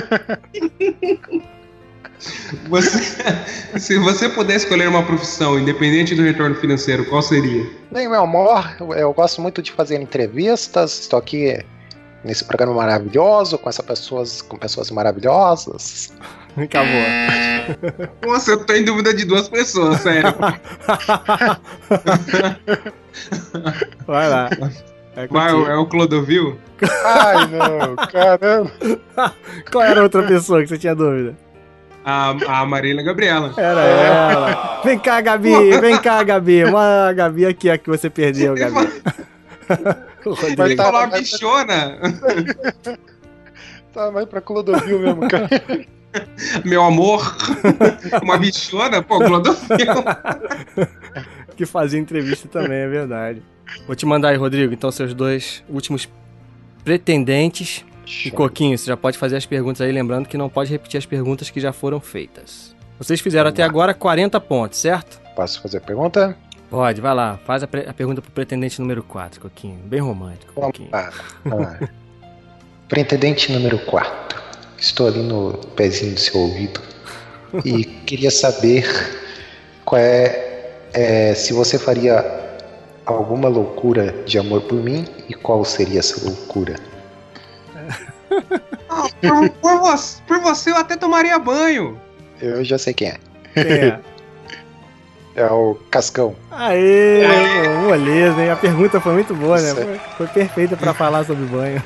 [2.69, 7.65] Você, se você puder escolher uma profissão independente do retorno financeiro, qual seria?
[7.91, 10.99] Bem, meu amor, eu, eu gosto muito de fazer entrevistas.
[10.99, 11.63] Estou aqui
[12.27, 16.13] nesse programa maravilhoso com essas pessoas, com pessoas maravilhosas.
[16.57, 16.91] Acabou.
[18.25, 20.33] Nossa, eu tô em dúvida de duas pessoas, sério.
[24.07, 24.49] Vai lá.
[25.15, 26.57] É Qual é o, é o Clodovil?
[27.05, 28.71] Ai, não, caramba.
[29.71, 31.35] Qual era a outra pessoa que você tinha dúvida?
[32.05, 33.53] A, a Marília Gabriela.
[33.57, 34.81] Era ela.
[34.83, 35.77] Vem cá, Gabi.
[35.79, 36.63] Vem cá, Gabi.
[36.63, 38.87] Uma Gabi aqui, a que você perdeu, Gabi.
[40.35, 40.63] Rodrigo.
[40.63, 41.97] Ele tá- falou uma bichona.
[43.93, 45.49] Tá mais pra Clodovil mesmo, cara.
[46.65, 47.35] Meu amor.
[48.23, 49.03] Uma bichona?
[49.03, 49.87] Pô, Clodovil.
[51.55, 53.43] Que fazia entrevista também, é verdade.
[53.85, 54.73] Vou te mandar aí, Rodrigo.
[54.73, 56.07] Então, seus dois últimos
[56.83, 57.85] pretendentes.
[58.25, 61.05] E Coquinho, você já pode fazer as perguntas aí, lembrando que não pode repetir as
[61.05, 62.73] perguntas que já foram feitas.
[62.97, 65.19] Vocês fizeram até agora 40 pontos, certo?
[65.35, 66.35] Posso fazer a pergunta?
[66.69, 67.39] Pode, vai lá.
[67.45, 69.79] Faz a, pre- a pergunta pro pretendente número 4, Coquinho.
[69.85, 70.89] Bem romântico, Coquinho.
[71.45, 71.79] Vamos lá.
[72.89, 74.37] Pretendente número 4.
[74.77, 76.79] Estou ali no pezinho do seu ouvido
[77.65, 78.85] e queria saber
[79.83, 82.23] qual é, é, se você faria
[83.05, 86.75] alguma loucura de amor por mim e qual seria essa loucura.
[88.89, 91.99] Ah, por, por você, por você eu até tomaria banho.
[92.41, 93.17] Eu já sei quem é.
[93.53, 93.99] Quem é?
[95.37, 96.35] É o Cascão.
[96.49, 97.21] Aê,
[97.87, 98.49] moleza, hein?
[98.49, 99.71] A pergunta foi muito boa, né?
[99.75, 101.79] Foi, foi perfeita pra falar sobre banho.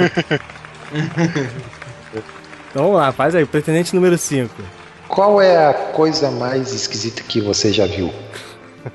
[2.69, 3.45] então vamos lá, faz aí.
[3.45, 4.49] Pretendente número 5.
[5.09, 8.09] Qual é a coisa mais esquisita que você já viu?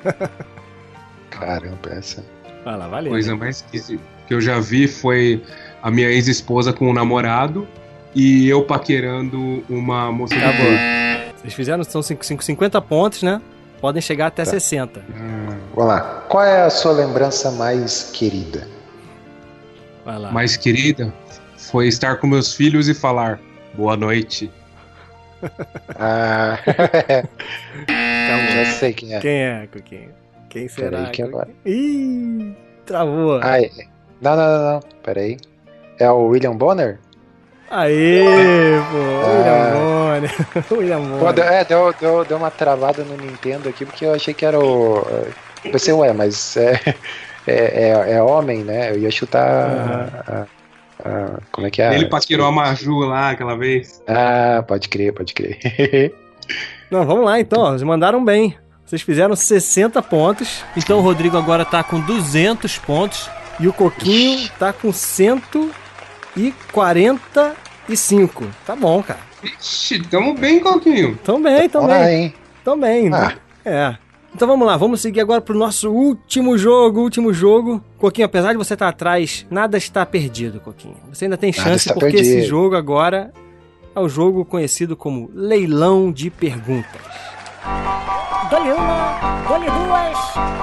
[1.29, 2.23] Caramba, essa.
[2.65, 3.11] Lá, valeu.
[3.11, 5.41] coisa mais esquisita que eu já vi foi
[5.81, 7.65] a minha ex-esposa com um namorado
[8.13, 11.31] e eu paquerando uma moça clube.
[11.39, 13.39] Vocês fizeram, são cinco- cinco- 50 pontos, né?
[13.81, 14.51] Podem chegar até Tá.
[14.51, 15.01] 60.
[15.75, 16.23] Vamos lá.
[16.27, 18.67] Qual é a sua lembrança mais querida?
[20.03, 20.31] Vai lá.
[20.31, 21.13] mais querida
[21.57, 23.39] foi estar com meus filhos e falar
[23.73, 24.51] boa noite.
[25.99, 28.55] Ah, Acabou.
[28.55, 29.19] já sei quem é.
[29.19, 30.09] Quem é, Coquinho?
[30.49, 30.89] Quem será?
[30.97, 31.27] Peraí, que Coquinho?
[31.27, 31.49] agora?
[31.65, 32.55] Ih,
[32.85, 33.39] travou.
[33.43, 33.69] Ah, é.
[34.19, 34.79] Não, não, não, não.
[35.03, 35.37] Pera aí.
[35.99, 36.99] É o William Bonner?
[37.69, 38.97] Aê, pô.
[39.27, 40.75] Ah.
[40.75, 41.19] William Bonner.
[41.19, 44.45] Pô, deu, é, deu, deu, deu uma travada no Nintendo aqui porque eu achei que
[44.45, 44.97] era o.
[45.63, 46.79] Eu pensei, ué, mas é,
[47.45, 48.91] é, é, é homem, né?
[48.91, 49.43] Eu ia chutar.
[50.27, 50.45] a-
[51.05, 51.93] a- como é que é?
[51.93, 54.01] Ele paquerou a Maju lá aquela vez.
[54.07, 55.59] Ah, pode crer, pode crer.
[56.89, 57.65] Não, vamos lá então.
[57.65, 58.57] Vocês mandaram bem.
[58.85, 60.63] Vocês fizeram 60 pontos.
[60.77, 63.29] Então o Rodrigo agora tá com 200 pontos.
[63.59, 64.91] E o Coquinho tá com
[66.37, 68.45] 145.
[68.65, 69.19] Tá bom, cara.
[69.43, 71.17] Ixi, tamo bem, Coquinho.
[71.23, 72.23] Tão bem, tão Ah, bem.
[72.23, 72.33] hein?
[72.63, 73.13] Tão bem.
[73.13, 73.33] Ah.
[73.65, 73.95] É.
[74.33, 77.83] Então vamos lá, vamos seguir agora pro nosso último jogo, último jogo.
[77.97, 80.97] Coquinho, apesar de você estar atrás, nada está perdido, Coquinho.
[81.11, 82.47] Você ainda tem chance porque esse perdido.
[82.49, 83.31] jogo agora
[83.95, 87.01] é o jogo conhecido como Leilão de Perguntas.
[88.51, 89.17] Dole uma,
[89.47, 90.17] dole duas,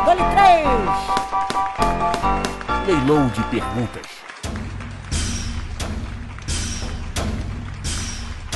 [0.05, 0.69] dole três.
[2.87, 4.03] Leilão de perguntas.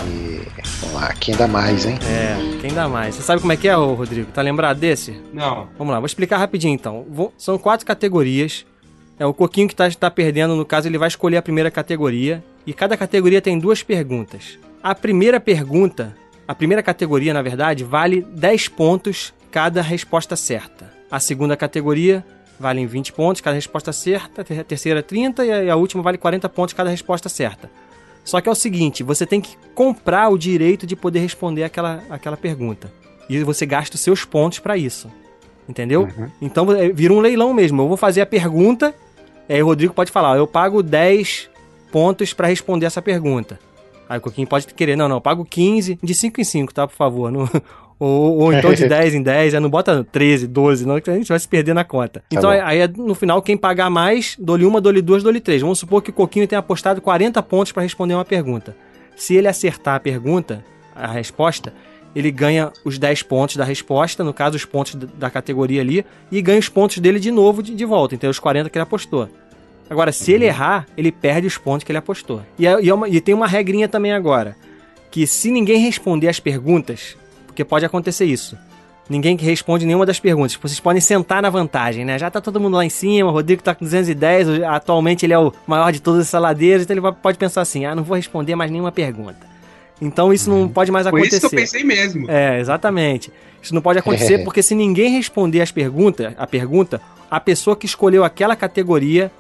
[0.09, 0.41] E,
[0.81, 1.99] vamos lá, quem dá mais, hein?
[2.03, 3.15] É, quem dá mais?
[3.15, 4.31] Você sabe como é que é, ô Rodrigo?
[4.33, 5.21] Tá lembrado desse?
[5.33, 5.69] Não.
[5.79, 7.05] Vamos lá, vou explicar rapidinho então.
[7.09, 8.65] Vou- são quatro categorias.
[9.19, 12.43] É o Coquinho que tá, tá perdendo, no caso, ele vai escolher a primeira categoria.
[12.67, 14.59] E cada categoria tem duas perguntas.
[14.83, 16.15] A primeira pergunta,
[16.47, 20.93] a primeira categoria, na verdade, vale 10 pontos cada resposta certa.
[21.11, 22.25] A segunda categoria
[22.61, 26.19] vale 20 pontos cada resposta certa, a terceira 30 e a- e a última vale
[26.19, 27.71] 40 pontos cada resposta certa.
[28.29, 32.05] Só que é o seguinte, você tem que comprar o direito de poder responder aquela,
[32.11, 32.93] aquela pergunta.
[33.27, 35.11] E você gasta os seus pontos para isso.
[35.67, 36.03] Entendeu?
[36.03, 36.29] Uhum.
[36.39, 37.81] Então é, vira um leilão mesmo.
[37.81, 38.95] Eu vou fazer a pergunta,
[39.49, 41.49] aí o Rodrigo pode falar, eu pago 10
[41.91, 43.59] pontos para responder essa pergunta.
[44.07, 46.87] Aí o Coquinho pode querer, não, não, eu pago 15, de 5 em 5, tá,
[46.87, 47.33] por favor.
[47.33, 47.49] Não-
[47.99, 51.15] ou, ou então de 10 em 10, aí não bota 13, 12, não, que a
[51.15, 52.23] gente vai se perder na conta.
[52.31, 52.61] então bom.
[52.63, 55.61] aí é, no final, quem pagar mais, dole uma, dole duas, dole três.
[55.63, 58.77] Vamos supor que o Coquinho tenha apostado 40 pontos para responder uma pergunta.
[59.17, 61.73] Se ele acertar a pergunta, a resposta,
[62.15, 66.41] ele ganha os 10 pontos da resposta, no caso, os pontos da categoria ali, e
[66.41, 69.29] ganha os pontos dele de novo de, de volta, então os 40 que ele apostou.
[69.91, 72.43] Agora, se ele errar, ele perde os pontos que ele apostou.
[72.59, 74.55] E, é- e é uma- e tem uma regrinha também agora,
[75.11, 77.17] que se ninguém responder as perguntas,
[77.59, 78.57] porque pode acontecer isso,
[79.11, 82.17] ninguém que responde nenhuma das perguntas, vocês podem sentar na vantagem, né?
[82.17, 85.33] Já tá todo mundo lá em cima, o Rodrigo tá com 210, o- atualmente ele
[85.33, 88.17] é o maior de todos os saladeiros, então ele pode pensar assim, ah, não vou
[88.17, 89.39] responder mais nenhuma pergunta.
[90.01, 91.49] Então isso não pode mais Foi isso acontecer.
[91.49, 92.31] que eu pensei mesmo.
[92.31, 93.33] É, exatamente.
[93.61, 97.87] Isso não pode acontecer porque se ninguém responder as perguntas, a pergunta, a pessoa que
[97.87, 99.33] escolheu aquela categoria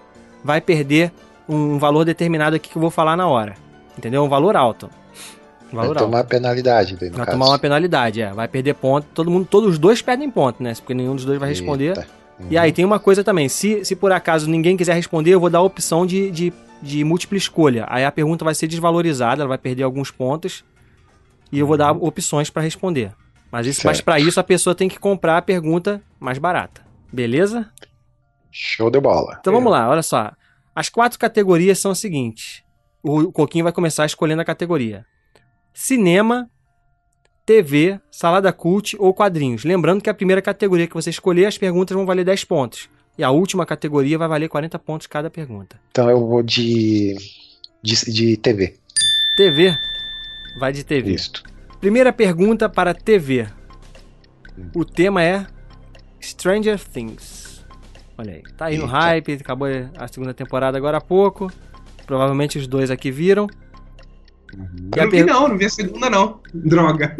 [0.42, 1.12] vai perder
[1.48, 3.54] um valor determinado aqui que eu vou falar na hora.
[3.96, 4.24] Entendeu?
[4.24, 4.90] Um valor alto.
[5.72, 5.98] Vai alto.
[5.98, 7.32] tomar penalidade daí, Vai caso.
[7.32, 8.32] tomar uma penalidade, é.
[8.32, 9.06] Vai perder ponto.
[9.14, 10.74] Todo mundo, todos os dois perdem ponto, né?
[10.74, 11.96] Porque nenhum dos dois vai responder.
[11.98, 12.06] Eita.
[12.50, 15.50] E aí tem uma coisa também, se, se por acaso ninguém quiser responder, eu vou
[15.50, 17.84] dar a opção de, de, de múltipla escolha.
[17.88, 20.64] Aí a pergunta vai ser desvalorizada, ela vai perder alguns pontos
[21.50, 23.12] e eu vou dar opções para responder.
[23.50, 26.82] Mas, isso, mas para isso a pessoa tem que comprar a pergunta mais barata.
[27.12, 27.68] Beleza?
[28.52, 29.38] Show de bola.
[29.40, 30.30] Então vamos lá, olha só.
[30.74, 32.62] As quatro categorias são as seguintes.
[33.02, 35.04] O Coquinho vai começar escolhendo a categoria:
[35.72, 36.48] cinema,
[37.44, 39.64] TV, salada cult ou quadrinhos.
[39.64, 42.88] Lembrando que a primeira categoria que você escolher, as perguntas vão valer 10 pontos.
[43.16, 45.80] E a última categoria vai valer 40 pontos cada pergunta.
[45.90, 47.16] Então eu vou de,
[47.82, 48.76] de, de TV.
[49.36, 49.74] TV.
[50.58, 51.12] Vai de TV.
[51.12, 51.42] Isto.
[51.80, 53.48] Primeira pergunta para TV.
[54.74, 55.46] O tema é
[56.20, 57.64] Stranger Things.
[58.16, 58.96] Olha aí, tá aí no Eita.
[58.96, 61.50] hype, acabou a segunda temporada agora há pouco.
[62.04, 63.46] Provavelmente os dois aqui viram.
[64.54, 66.40] E Eu não vi per- não, não vi a segunda não.
[66.54, 67.16] Droga.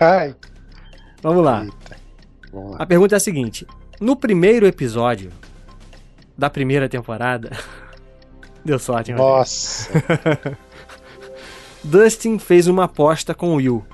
[0.00, 0.34] Ai,
[1.22, 1.64] Vamos lá.
[1.64, 1.96] Eita.
[2.52, 2.76] Vamos lá.
[2.80, 3.66] A pergunta é a seguinte:
[4.00, 5.30] No primeiro episódio
[6.36, 7.50] da primeira temporada.
[8.64, 9.38] Deu sorte, hein, Rodrigo?
[9.38, 9.90] Nossa.
[11.84, 13.84] Dustin fez uma aposta com Will.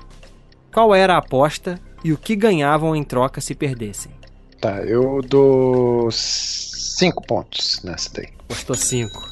[0.73, 4.11] Qual era a aposta e o que ganhavam em troca se perdessem?
[4.59, 8.29] Tá, eu dou cinco pontos nessa daí.
[8.45, 9.29] Apostou 5.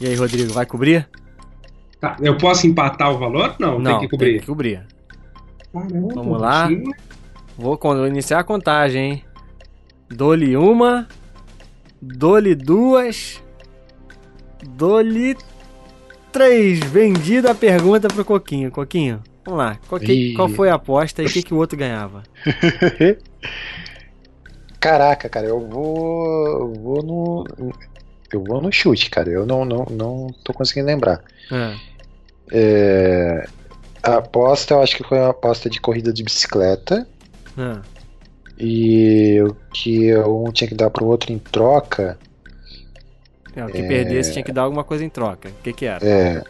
[0.00, 1.08] E aí, Rodrigo, vai cobrir?
[2.00, 3.56] Tá, eu posso empatar o valor?
[3.58, 4.30] Não, Não, tem que cobrir.
[4.32, 4.86] Tem que cobrir.
[5.72, 6.68] Caramba, Vamos lá.
[7.58, 9.24] Vou iniciar a contagem, hein?
[10.08, 11.06] Dou-lhe uma.
[12.00, 13.42] Dou-lhe duas.
[14.70, 15.36] Dou-lhe
[16.32, 16.80] três.
[16.80, 18.70] Vendida a pergunta pro Coquinho.
[18.70, 19.78] Coquinho, vamos lá.
[19.88, 22.22] Qual, que- qual foi a aposta e o que, que o outro ganhava?
[24.80, 26.46] Caraca, cara, eu vou.
[26.46, 27.72] Eu vou no.
[28.32, 29.28] Eu vou no chute, cara.
[29.28, 31.20] Eu não, não, não tô conseguindo lembrar.
[31.52, 31.74] Ah,
[32.52, 33.46] É,
[34.02, 37.06] a aposta, eu acho que foi uma aposta de corrida de bicicleta.
[37.56, 37.80] ah.
[38.62, 42.18] E o que um tinha que dar pro outro em troca.
[43.56, 45.48] É, o que perdesse tinha que dar alguma coisa em troca.
[45.48, 46.06] O que, que era?
[46.06, 46.44] É.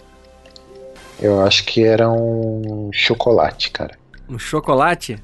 [1.20, 3.96] Eu acho que era um chocolate, cara.
[4.28, 5.22] Um chocolate?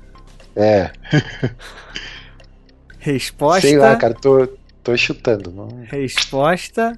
[0.54, 0.90] É,
[2.98, 3.60] Resposta.
[3.62, 4.48] sei lá, cara, tô,
[4.82, 5.50] tô chutando.
[5.50, 5.68] Não...
[5.84, 6.92] Resposta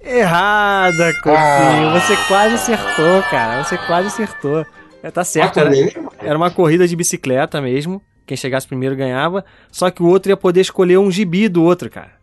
[0.00, 1.34] errada, Coquinho.
[1.36, 2.00] Ah.
[2.00, 3.64] Você quase acertou, cara.
[3.64, 4.64] Você quase acertou.
[5.02, 5.92] É, tá certo, Ah, era, também?
[6.18, 8.02] era uma corrida de bicicleta mesmo.
[8.26, 9.44] Quem chegasse primeiro ganhava.
[9.70, 12.18] Só que o outro ia poder escolher um gibi do outro, cara.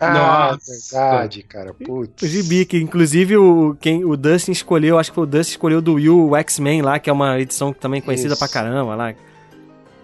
[0.00, 0.72] Ah, Nossa.
[1.00, 1.72] verdade, cara.
[1.72, 2.22] Putz.
[2.22, 5.80] O gibi, que inclusive o, quem, o Dustin escolheu, acho que foi o Dustin escolheu
[5.80, 8.38] do Will o X-Men lá, que é uma edição também conhecida Isso.
[8.40, 9.14] pra caramba lá.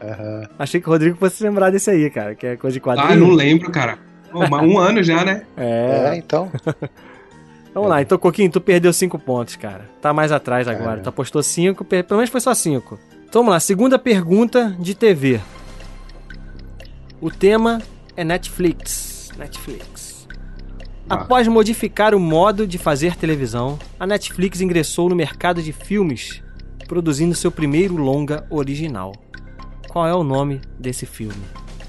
[0.01, 0.49] Aham.
[0.57, 3.11] Achei que o Rodrigo fosse lembrar desse aí, cara, que é coisa de quadrinho.
[3.11, 3.99] Ah, não lembro, cara.
[4.33, 5.43] Mas um ano já, né?
[5.57, 6.13] É.
[6.13, 6.51] É, então.
[7.75, 9.89] Vamos lá, então, Coquinho, tu perdeu 5 pontos, cara.
[10.01, 11.01] Tá mais atrás agora.
[11.01, 11.03] É.
[11.03, 12.99] Tu apostou 5, pelo menos foi só 5.
[13.29, 15.39] Então vamos lá, segunda pergunta de TV.
[17.21, 17.83] O tema
[18.17, 19.31] é Netflix.
[19.37, 20.27] Netflix.
[21.09, 21.15] Ah.
[21.17, 26.43] Após modificar o modo de fazer televisão, a Netflix ingressou no mercado de filmes,
[26.87, 29.15] produzindo seu primeiro longa original.
[29.89, 31.43] Qual é o nome desse filme?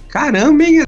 [0.09, 0.83] Caramba, hein?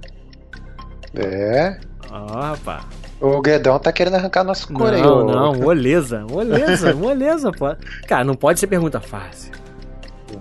[1.15, 1.77] É.
[2.09, 2.83] Ó, rapaz.
[3.19, 7.75] O Guedão tá querendo arrancar nosso core aí, Não, não, moleza, moleza, moleza, pô.
[8.07, 9.51] Cara, não pode ser pergunta fácil.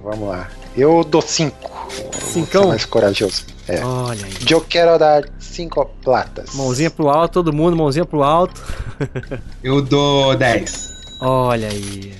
[0.02, 0.48] Vamos lá.
[0.76, 1.70] Eu dou cinco.
[2.12, 2.62] Cincão?
[2.62, 3.44] Vou ser mais corajoso.
[3.68, 3.84] É.
[3.84, 4.32] Olha aí.
[4.48, 6.54] Eu quero dar cinco platas.
[6.54, 8.62] Mãozinha pro alto, todo mundo, mãozinha pro alto.
[9.62, 10.90] Eu dou 10.
[11.20, 12.14] Olha aí.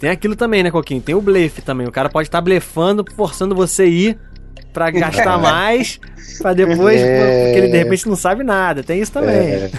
[0.00, 1.02] Tem aquilo também, né, Coquinho?
[1.02, 1.86] Tem o blefe também.
[1.86, 4.18] O cara pode estar blefando, forçando você ir
[4.72, 6.00] pra gastar mais,
[6.40, 7.00] pra depois.
[7.00, 7.44] É.
[7.44, 8.82] Porque ele de repente não sabe nada.
[8.82, 9.36] Tem isso também.
[9.36, 9.70] É,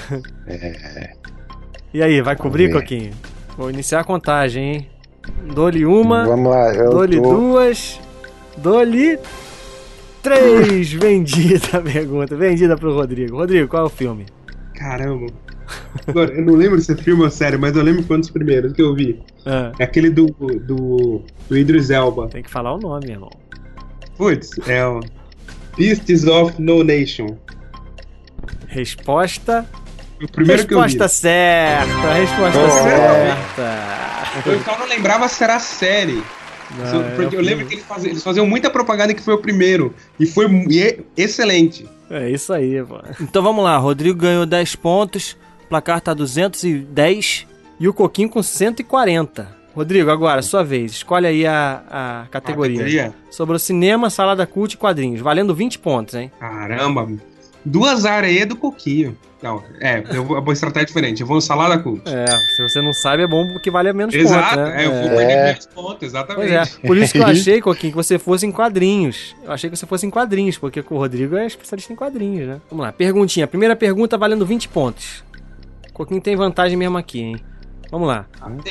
[1.94, 2.74] E aí, vai cobrir, ver.
[2.80, 3.12] Coquinho?
[3.58, 4.88] Vou iniciar a contagem, hein?
[5.54, 7.36] Dou-lhe uma, Vamos lá, eu dou-lhe dou...
[7.36, 8.00] duas,
[8.58, 9.20] dou-lhe
[10.24, 10.92] três.
[10.94, 12.36] Vendida a pergunta.
[12.36, 13.36] Vendida pro Rodrigo.
[13.38, 14.26] Rodrigo, qual é o filme?
[14.74, 15.28] Caramba.
[16.08, 18.22] Agora, eu não lembro se é filme ou série, mas eu lembro que foi um
[18.22, 19.22] dos primeiros que eu vi.
[19.46, 22.28] Ah, É aquele do, do, do Idris Elba.
[22.30, 23.30] tem que falar o nome, irmão.
[24.18, 25.00] Putz, é o
[25.78, 27.38] Beasts of No Nation.
[28.68, 29.66] Resposta.
[30.18, 30.84] Foi O primeiro que eu vi.
[30.84, 32.14] resposta certa.
[32.14, 32.70] Resposta Boa.
[32.84, 34.50] certa.
[34.50, 36.22] Eu só não lembrava se era série.
[36.78, 39.38] Não, porque o eu lembro que eles faziam, eles faziam muita propaganda que foi o
[39.40, 39.94] primeiro.
[40.20, 41.86] E foi e é excelente.
[42.10, 43.02] É isso aí, pô.
[43.20, 47.48] Então vamos lá, Rodrigo ganhou 10 pontos, o placar tá 210
[47.80, 49.61] e o Coquinho com 140.
[49.76, 50.92] Rodrigo, agora, sua vez.
[50.92, 52.78] Escolhe aí a, a categoria.
[52.80, 53.14] Categoria?
[53.30, 55.22] Sobrou cinema, salada cult e quadrinhos.
[55.22, 56.32] Valendo 20 pontos, hein?
[56.40, 57.10] Caramba.
[57.64, 59.16] Duas areias do coquinho.
[59.42, 61.22] Não, é, eu vou, eu vou tratar diferente.
[61.22, 62.02] Eu vou no salada cult.
[62.06, 64.84] É, se você não sabe, é bom porque vale menos Exato, pontos, né?
[64.84, 65.16] é, eu vou É.
[65.16, 65.44] perder É.
[65.46, 66.54] menos pontos, Pois exatamente.
[66.54, 69.36] é, por isso que eu achei, Coquinho, que você fosse em quadrinhos.
[69.44, 72.62] Eu achei que você fosse em quadrinhos, porque o Rodrigo é especialista em quadrinhos, né?
[72.70, 73.48] Vamos lá, perguntinha.
[73.48, 75.24] Primeira pergunta valendo 20 pontos.
[75.94, 77.36] Coquinho tem vantagem mesmo aqui, hein?
[77.92, 78.26] Vamos lá.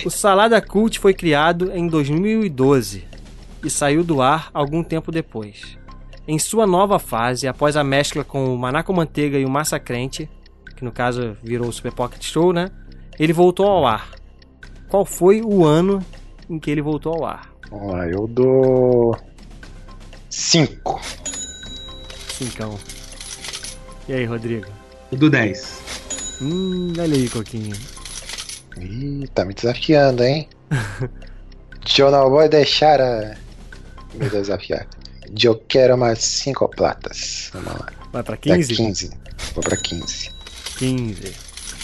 [0.04, 3.04] O Salada Cult foi criado em 2012
[3.62, 5.78] e saiu do ar algum tempo depois.
[6.26, 10.28] Em sua nova fase, após a mescla com o Manaco Manteiga e o Massacrente,
[10.74, 12.70] que no caso virou o Super Pocket Show, né?
[13.18, 14.10] Ele voltou ao ar.
[14.88, 16.00] Qual foi o ano
[16.48, 17.50] em que ele voltou ao ar?
[17.70, 19.16] Vamos lá, eu dou.
[20.30, 20.98] Cinco.
[22.28, 22.78] Cincão.
[24.08, 24.66] E aí, Rodrigo?
[25.12, 26.40] Do 10.
[26.42, 27.76] Hum, olha aí, Coquinho.
[28.78, 30.48] Ih, tá me desafiando, hein?
[31.98, 33.34] Não vou deixar a...
[34.14, 34.86] me desafiar.
[35.42, 37.50] Eu quero mais cinco platas.
[37.52, 37.88] Vamos lá.
[38.12, 38.74] Vai pra Dá 15?
[38.74, 39.10] 15.
[39.54, 40.30] Vou pra 15.
[40.78, 41.34] 15.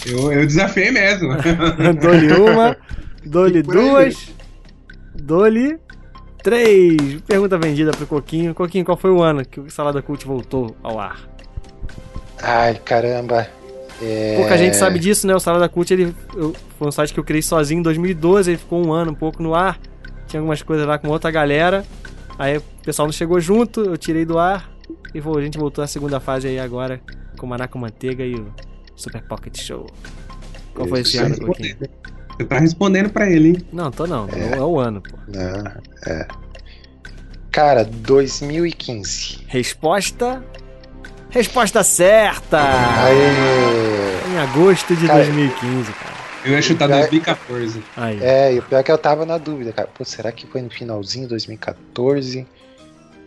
[0.05, 1.29] Eu, eu desafiei mesmo.
[2.01, 2.77] Dou-lhe uma,
[3.25, 4.29] dou-lhe duas,
[5.15, 5.79] dou-lhe
[6.43, 7.21] três.
[7.27, 8.53] Pergunta vendida pro Coquinho.
[8.53, 11.19] Coquinho, qual foi o ano que o Salada Cult voltou ao ar?
[12.41, 13.47] Ai, caramba.
[14.01, 14.35] É...
[14.37, 15.35] Pouca gente sabe disso, né?
[15.35, 18.57] O Salada Cult ele, eu- foi um site que eu criei sozinho em 2012, ele
[18.57, 19.79] ficou um ano um pouco no ar.
[20.27, 21.85] Tinha algumas coisas lá com outra galera.
[22.37, 24.69] Aí o pessoal não chegou junto, eu tirei do ar.
[25.13, 27.01] E a gente voltou à segunda fase aí agora,
[27.37, 28.53] com o Manaco Manteiga e o
[28.95, 29.87] Super Pocket Show.
[30.75, 31.37] Qual foi esse ano.
[31.39, 31.75] Coquinho?
[32.37, 33.57] Você tá respondendo pra ele, hein?
[33.73, 34.27] Não, tô não.
[34.27, 35.17] Não é o ano, pô.
[35.27, 35.71] Não,
[36.05, 36.27] é.
[37.51, 39.39] Cara, 2015.
[39.47, 40.43] Resposta.
[41.29, 42.59] Resposta certa!
[42.59, 44.33] Aê!
[44.33, 46.17] Em agosto de Cara, 2015, cara.
[46.45, 46.99] Eu ia chutar É.
[46.99, 47.83] 2014.
[47.95, 48.19] Aí.
[48.21, 49.89] É, e o pior é que eu tava na dúvida, cara.
[49.93, 52.47] Pô, será que foi no finalzinho de 2014?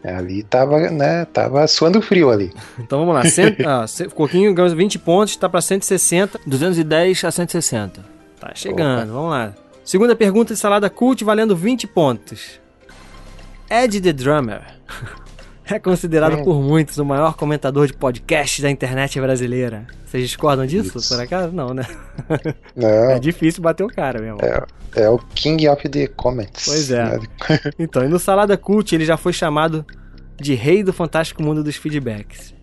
[0.02, 1.26] É, Ali tava, né?
[1.26, 2.50] Tava suando frio ali.
[2.78, 3.24] Então vamos lá.
[3.28, 3.84] Cento, ah,
[4.14, 6.40] Coquinho ganhou 20 pontos, tá pra 160.
[6.46, 8.02] 210 a 160.
[8.40, 9.54] Tá chegando, vamos lá.
[9.84, 12.58] Segunda pergunta de salada cult valendo 20 pontos.
[13.68, 14.62] Ed the Drummer
[15.74, 16.44] é considerado Hum.
[16.44, 19.86] por muitos o maior comentador de podcast da internet brasileira.
[20.06, 21.08] Vocês discordam disso, Isso.
[21.14, 21.52] por acaso?
[21.52, 21.84] Não, né?
[22.74, 24.38] Não, É difícil bater o cara mesmo.
[24.96, 26.64] é o King of the Comments.
[26.64, 27.04] Pois é.
[27.04, 27.18] né?
[27.78, 29.84] Então, e no Salada Cult ele já foi chamado
[30.40, 32.54] de Rei do Fantástico Mundo dos Feedbacks.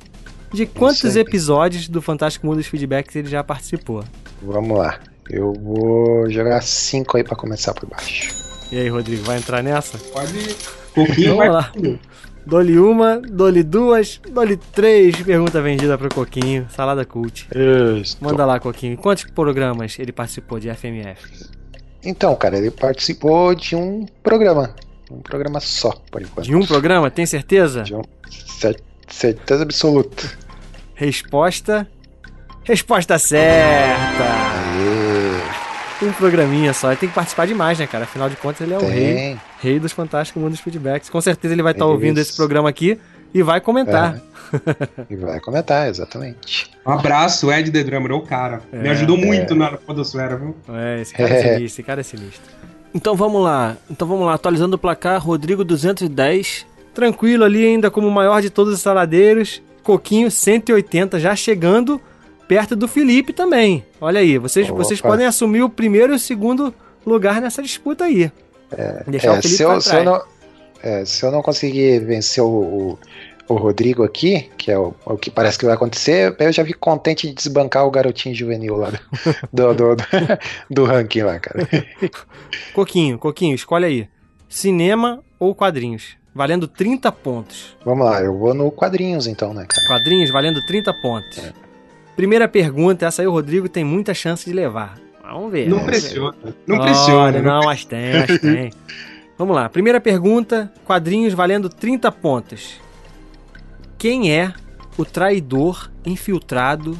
[0.51, 4.03] De quantos episódios do Fantástico Mundo dos Feedbacks ele já participou?
[4.41, 4.99] Vamos lá.
[5.29, 8.33] Eu vou jogar cinco aí pra começar por baixo.
[8.71, 9.97] E aí, Rodrigo, vai entrar nessa?
[9.97, 10.55] Pode.
[10.95, 11.49] Pouquinho Vamos vai.
[11.49, 11.71] lá.
[12.47, 15.15] Dou-lhe uma, dou-lhe duas, dou-lhe três.
[15.21, 16.65] Pergunta vendida pro Coquinho.
[16.69, 17.47] Salada Cult.
[18.01, 18.17] Isso.
[18.21, 18.97] Manda lá, Coquinho.
[18.97, 21.45] Quantos programas ele participou de FMF?
[22.03, 24.73] Então, cara, ele participou de um programa.
[25.11, 26.45] Um programa só, por enquanto.
[26.45, 27.11] De um programa?
[27.11, 27.83] Tem certeza?
[27.83, 28.79] De um- cer-
[29.09, 30.29] certeza absoluta.
[30.95, 31.85] Resposta.
[32.63, 34.23] Resposta certa!
[34.23, 35.16] Aê,
[36.01, 36.89] Um programinha só.
[36.89, 38.03] Ele tem que participar demais, né, cara?
[38.03, 39.15] Afinal de contas, ele é o rei.
[39.15, 39.41] tem.
[39.59, 41.09] Rei dos Fantásticos Mundos Feedbacks.
[41.09, 41.91] Com certeza ele vai estar Isso.
[41.91, 42.99] ouvindo esse programa aqui
[43.33, 44.19] e vai comentar.
[45.09, 46.71] E vai comentar, exatamente.
[46.85, 48.61] Um abraço, Ed The Drummer, o cara.
[48.71, 50.55] Me ajudou muito na Podosfera, viu?
[50.69, 52.41] É, esse cara é sinistro, esse cara é sinistro.
[52.93, 53.75] Então vamos lá.
[53.89, 56.65] Então vamos lá, atualizando o placar, Rodrigo 210.
[56.93, 59.61] Tranquilo ali ainda como o maior de todos os saladeiros.
[59.83, 62.01] Coquinho 180, já chegando
[62.47, 63.83] perto do Felipe também.
[63.99, 64.83] Olha aí, vocês, Opa.
[64.83, 66.73] vocês podem assumir o primeiro e o segundo
[67.05, 68.31] lugar nessa disputa aí.
[69.07, 70.05] Deixar É, o Felipe se, eu, pra se, eu trás.
[70.05, 70.21] não,
[70.83, 72.99] é, se eu não conseguir vencer o, o,
[73.47, 76.79] o Rodrigo aqui, que é o, o que parece que vai acontecer, eu já fico
[76.79, 78.91] contente de desbancar o garotinho juvenil lá
[79.51, 80.03] do, do, do,
[80.69, 81.67] do ranking lá, cara.
[82.73, 84.09] Coquinho, Coquinho, escolhe aí.
[84.49, 86.15] Cinema ou quadrinhos?
[86.33, 87.75] Valendo 30 pontos.
[87.83, 89.87] Vamos lá, eu vou no quadrinhos então, né, cara?
[89.87, 91.41] Quadrinhos valendo 30 pontos.
[92.17, 94.97] Primeira pergunta, essa aí o Rodrigo tem muita chance de levar.
[95.21, 95.69] Vamos ver.
[95.69, 96.01] Não vamos ver.
[96.01, 96.37] pressiona.
[96.65, 97.41] Não Olha, pressiona.
[97.43, 98.73] Não, mas tem, mas tem.
[99.37, 99.69] Vamos lá.
[99.69, 102.81] Primeira pergunta, quadrinhos valendo 30 pontos.
[103.99, 104.51] Quem é
[104.97, 106.97] o traidor infiltrado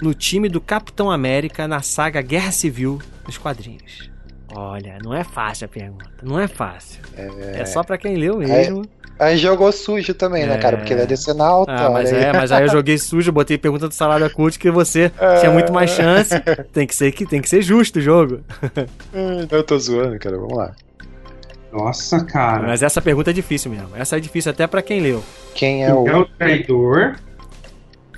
[0.00, 4.11] no time do Capitão América na saga Guerra Civil dos quadrinhos?
[4.54, 6.10] Olha, não é fácil a pergunta.
[6.22, 7.00] Não é fácil.
[7.16, 8.84] É, só pra quem leu mesmo.
[9.18, 10.76] Aí jogou sujo também, né, cara?
[10.76, 11.70] Porque ele é decenalta.
[11.72, 12.24] Ah, mas olha aí.
[12.24, 15.72] é, mas aí eu joguei sujo, botei pergunta do Salada Cult que você tinha muito
[15.72, 16.34] mais chance.
[16.72, 18.40] Tem que ser que tem que ser justo o jogo.
[19.14, 20.36] Hum, Eu tô zoando, cara.
[20.36, 20.72] Vamos lá.
[21.72, 22.66] Nossa, cara.
[22.66, 23.90] Mas essa pergunta é difícil mesmo.
[23.96, 25.22] Essa é difícil até pra quem leu.
[25.54, 26.06] Quem é o.
[26.06, 27.16] É o traidor.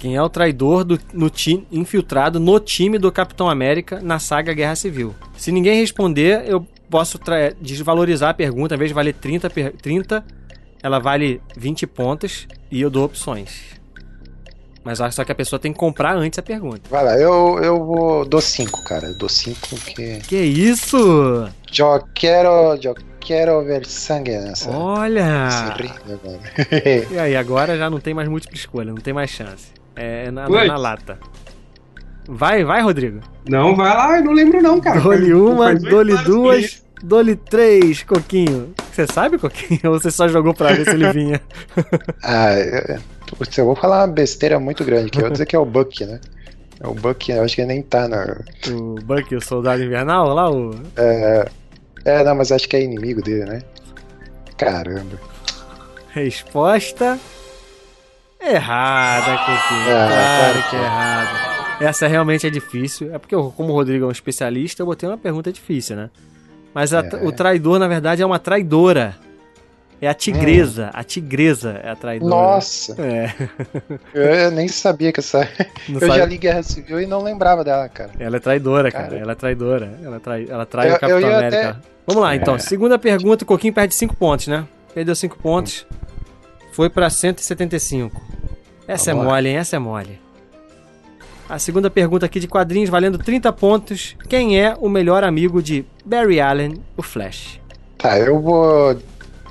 [0.04, 4.52] Quem é o traidor do, no ti, infiltrado no time do Capitão América na saga
[4.52, 5.14] Guerra Civil?
[5.34, 7.18] Se ninguém responder, eu posso
[7.58, 8.74] desvalorizar a pergunta.
[8.74, 10.22] Ao invés de valer 30, per- 30,
[10.82, 13.80] ela vale 20 pontos e eu dou opções.
[14.84, 16.82] Mas só que a pessoa tem que comprar antes a pergunta.
[16.90, 18.26] Vai lá, eu, eu vou.
[18.26, 19.06] Dou 5, cara.
[19.06, 20.18] Eu dou 5 porque.
[20.28, 20.98] Que isso?
[21.78, 22.74] Eu quero.
[22.82, 24.70] Eu quero ver sangue nessa.
[24.70, 25.48] Olha!
[25.48, 27.10] Esse ringue agora.
[27.10, 29.72] E aí, agora já não tem mais múltipla escolha, não tem mais chance.
[29.96, 30.66] É na, na, Putz.
[30.66, 31.18] na lata.
[32.26, 33.20] Vai, vai, Rodrigo.
[33.48, 35.00] Não, vai lá, eu não lembro não, cara.
[35.00, 38.74] Dole uma, dole duas, que- dole três, Coquinho.
[38.92, 39.80] Você sabe, Coquinho?
[39.92, 41.40] Ou você só jogou pra ver se ele vinha?
[42.22, 42.98] ah, eu,
[43.58, 45.18] eu vou falar uma besteira muito grande aqui.
[45.18, 46.20] Eu vou dizer que é o Buck, né?
[46.80, 48.40] É o Buck, eu acho que ele nem tá na.
[48.70, 50.74] O Bucky, o soldado invernal lá, o.
[50.96, 51.48] É,
[52.04, 53.62] é, não, mas acho que é inimigo dele, né?
[54.56, 55.20] Caramba.
[56.10, 57.18] Resposta.
[58.52, 59.96] Errada, Coquinho.
[59.96, 60.82] Ah, claro claro que é é.
[60.82, 61.54] errada.
[61.80, 63.14] Essa realmente é difícil.
[63.14, 66.10] É porque, eu, como o Rodrigo é um especialista, eu botei uma pergunta difícil, né?
[66.72, 67.26] Mas a- É.
[67.26, 69.16] o traidor, na verdade, é uma traidora.
[70.00, 70.90] É a tigresa.
[70.92, 72.28] A tigresa é a traidora.
[72.30, 73.32] Nossa, É.
[74.46, 75.48] eu nem sabia que essa.
[75.88, 78.10] Não eu sabe- já li Guerra Civil e não lembrava dela, cara.
[78.18, 79.04] Ela é traidora, cara.
[79.08, 79.18] Cara.
[79.18, 79.98] Ela é traidora.
[80.02, 81.70] Ela trai, ela trai Eu- o Capitão eu América.
[81.70, 82.56] até- Vamos lá, então.
[82.56, 82.58] É.
[82.58, 84.66] Segunda pergunta, o Coquinho perde 5 pontos, né?
[84.94, 85.86] Perdeu 5 pontos.
[86.74, 88.20] Foi pra 175.
[88.88, 89.56] Essa Vamos é mole, hein?
[89.58, 90.18] Essa é mole.
[91.48, 94.16] A segunda pergunta aqui de quadrinhos, valendo 30 pontos.
[94.28, 97.60] Quem é o melhor amigo de Barry Allen, o Flash?
[97.96, 98.98] Tá, eu vou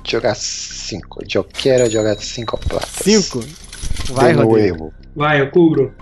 [0.06, 1.20] jogar 5.
[1.34, 2.90] Eu quero jogar 5 platas.
[2.90, 3.40] 5?
[4.12, 4.92] Vai, Rodrigo.
[5.16, 5.94] Vai, eu cubro.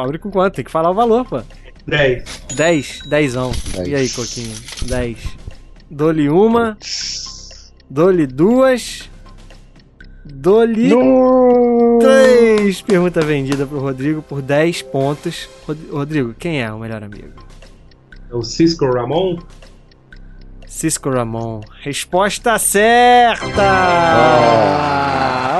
[0.00, 0.54] Abre com quanto?
[0.54, 1.42] Tem que falar o valor, pô.
[1.84, 2.22] 10.
[2.54, 3.00] 10.
[3.08, 3.50] Dezão.
[3.74, 3.88] Dez.
[3.88, 4.54] E aí, Coquinho?
[4.86, 5.18] 10.
[5.90, 6.78] Dou-lhe uma.
[7.90, 9.10] Dou-lhe duas.
[12.00, 12.80] Três.
[12.82, 15.48] Pergunta vendida pro Rodrigo por 10 pontos.
[15.66, 17.28] Rod- Rodrigo, quem é o melhor amigo?
[18.30, 19.38] É o Cisco Ramon.
[20.66, 21.60] Cisco Ramon.
[21.82, 23.62] Resposta certa!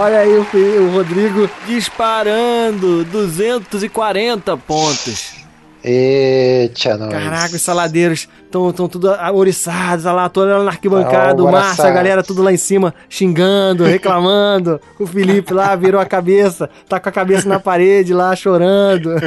[0.01, 5.44] Olha aí o Rodrigo disparando 240 pontos.
[5.87, 7.11] Eita, nós.
[7.13, 12.23] Caraca, os saladeiros estão tudo ouriçados, olha lá, olhando na arquibancada, o Márcio, a galera
[12.23, 14.81] tudo lá em cima, xingando, reclamando.
[14.99, 19.11] o Felipe lá virou a cabeça, tá com a cabeça na parede lá, chorando.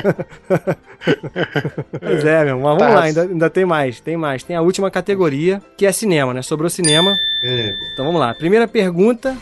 [2.01, 2.89] pois é, meu, mas vamos Tá.
[2.89, 4.41] lá, ainda, ainda tem mais, tem mais.
[4.43, 6.41] Tem a última categoria, que é cinema, né?
[6.41, 7.15] Sobrou cinema.
[7.43, 7.75] É.
[7.93, 8.33] Então vamos lá.
[8.33, 9.35] Primeira pergunta.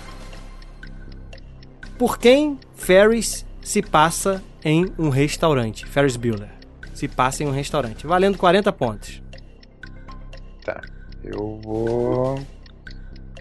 [1.97, 5.85] Por quem Ferris se passa em um restaurante?
[5.85, 6.49] Ferris Bueller.
[7.05, 8.07] Se passa em um restaurante.
[8.07, 9.21] Valendo 40 pontos.
[10.63, 10.81] Tá.
[11.23, 12.39] Eu vou.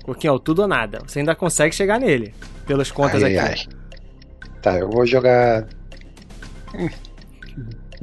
[0.03, 0.99] Coquinho, tudo ou nada.
[1.07, 2.35] Você ainda consegue chegar nele.
[2.67, 3.67] Pelas contas Ai, aqui.
[3.71, 3.77] ai.
[4.61, 5.67] Tá, eu vou jogar.
[6.75, 6.91] hum,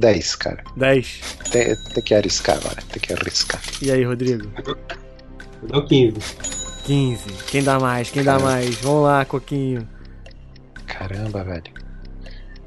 [0.00, 0.64] 10, cara.
[0.76, 1.20] 10.
[1.52, 2.82] Tem, tem que arriscar agora.
[2.90, 3.60] Tem que arriscar.
[3.80, 4.50] E aí, Rodrigo?
[4.66, 4.76] Eu
[5.68, 6.16] dou 15.
[6.86, 7.30] 15.
[7.46, 8.10] Quem dá mais?
[8.10, 8.74] Quem dá mais?
[8.80, 9.88] Vamos lá, Coquinho.
[10.86, 11.62] Caramba, velho.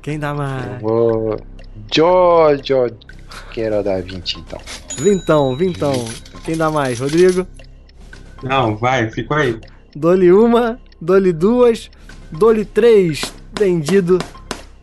[0.01, 0.81] Quem dá Eu mais?
[1.93, 2.97] Jojo.
[3.51, 4.59] Quero dar 20 então.
[4.97, 5.93] Vintão, vintão.
[6.43, 6.99] Quem dá mais?
[6.99, 7.47] Rodrigo?
[8.43, 9.59] Não, vai, fico aí.
[9.95, 11.89] Dole uma, dole duas,
[12.31, 13.33] dole três.
[13.57, 14.19] Vendido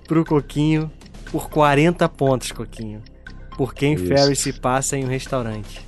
[0.09, 0.90] pro Coquinho
[1.30, 3.03] por 40 pontos, Coquinho.
[3.57, 4.07] Por quem Isso.
[4.07, 5.80] Ferris se passa em um restaurante.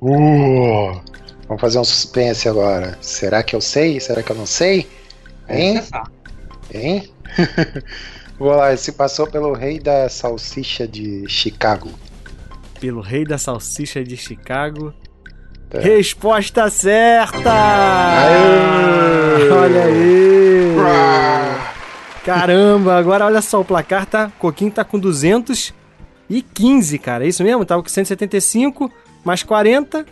[0.00, 1.00] Uh,
[1.46, 2.96] vamos fazer um suspense agora.
[3.00, 4.00] Será que eu sei?
[4.00, 4.88] Será que eu não sei?
[5.48, 5.82] Hein?
[6.72, 7.10] Hein?
[8.40, 11.90] Vou lá, se passou pelo rei da salsicha de Chicago.
[12.80, 14.94] Pelo rei da salsicha de Chicago.
[15.70, 15.78] É.
[15.78, 17.52] Resposta certa!
[17.52, 19.50] Aê!
[19.52, 20.74] Olha aí!
[22.24, 24.32] Caramba, agora olha só, o placar tá.
[24.38, 27.26] Coquinho tá com 215, cara.
[27.26, 27.66] É isso mesmo?
[27.66, 28.90] Tava com 175,
[29.22, 30.06] mais 40.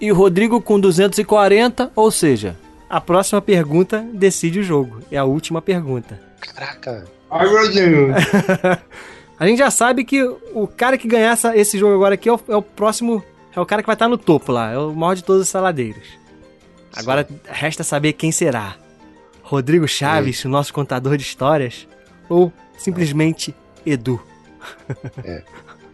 [0.00, 2.56] E o Rodrigo com 240, ou seja,
[2.90, 5.02] a próxima pergunta decide o jogo.
[5.08, 6.20] É a última pergunta.
[6.40, 7.04] Caraca.
[7.30, 8.14] Ai, meu Deus.
[9.38, 12.32] A gente já sabe que o cara que ganhar essa- esse jogo agora aqui é
[12.32, 13.22] o, é o próximo.
[13.54, 14.70] É o cara que vai estar no topo lá.
[14.72, 16.06] É o maior de todos os saladeiros.
[16.94, 18.76] Agora resta saber quem será.
[19.42, 21.86] Rodrigo Chaves, o nosso contador de histórias?
[22.28, 23.54] Ou simplesmente
[23.84, 24.20] Edu?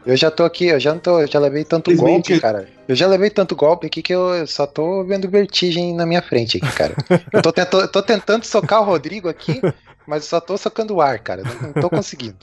[0.06, 2.68] Eu já tô aqui, eu já não tô, eu já levei tanto golpe, cara.
[2.88, 6.58] Eu já levei tanto golpe aqui que eu só tô vendo vertigem na minha frente
[6.58, 6.94] aqui, cara.
[7.32, 9.60] Eu tô, tento- eu tô tentando socar o Rodrigo aqui,
[10.11, 11.42] mas só tô socando o ar, cara.
[11.44, 12.36] Não, não tô conseguindo.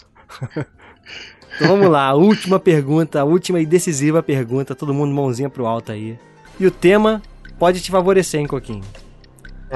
[1.55, 5.65] Então vamos lá, a última pergunta, a última e decisiva pergunta, todo mundo mãozinha pro
[5.65, 6.17] alto aí.
[6.59, 7.21] E o tema
[7.59, 8.83] pode te favorecer, hein, Coquinho?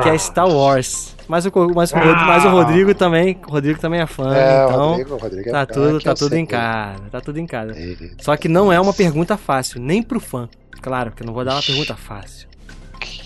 [0.01, 1.15] Que é Star Wars.
[1.27, 4.69] Mas o, mas, o mas o Rodrigo também, o Rodrigo também é fã, É, o
[4.69, 7.37] então Rodrigo, o Rodrigo é tá fã, tudo, tá eu tudo em casa, tá tudo
[7.39, 7.71] em casa.
[7.77, 10.47] ele- Só que não é uma pergunta fácil, nem pro fã.
[10.81, 12.47] Claro que eu não vou dar uma pergunta fácil.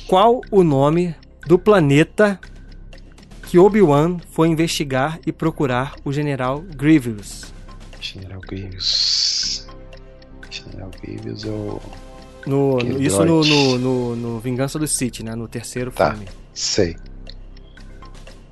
[0.08, 1.16] Qual o nome
[1.48, 2.40] do planeta
[3.46, 7.54] que Obi-Wan foi investigar e procurar o General Grievous?
[8.02, 9.68] General Grievous.
[10.50, 11.82] General Grievous ou.
[12.46, 15.34] No, isso no, no, no, Vingança do City, né?
[15.34, 16.12] No terceiro Tá.
[16.12, 16.28] filme.
[16.54, 16.96] Sei.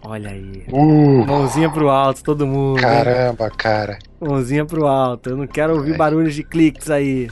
[0.02, 0.66] Olha aí.
[0.72, 2.82] Uh, Mãozinha pro alto, todo mundo.
[2.82, 4.00] caramba, cara.
[4.20, 5.30] Mãozinha pro alto.
[5.30, 5.98] Eu não quero ouvir Ai.
[5.98, 7.30] barulhos de cliques aí.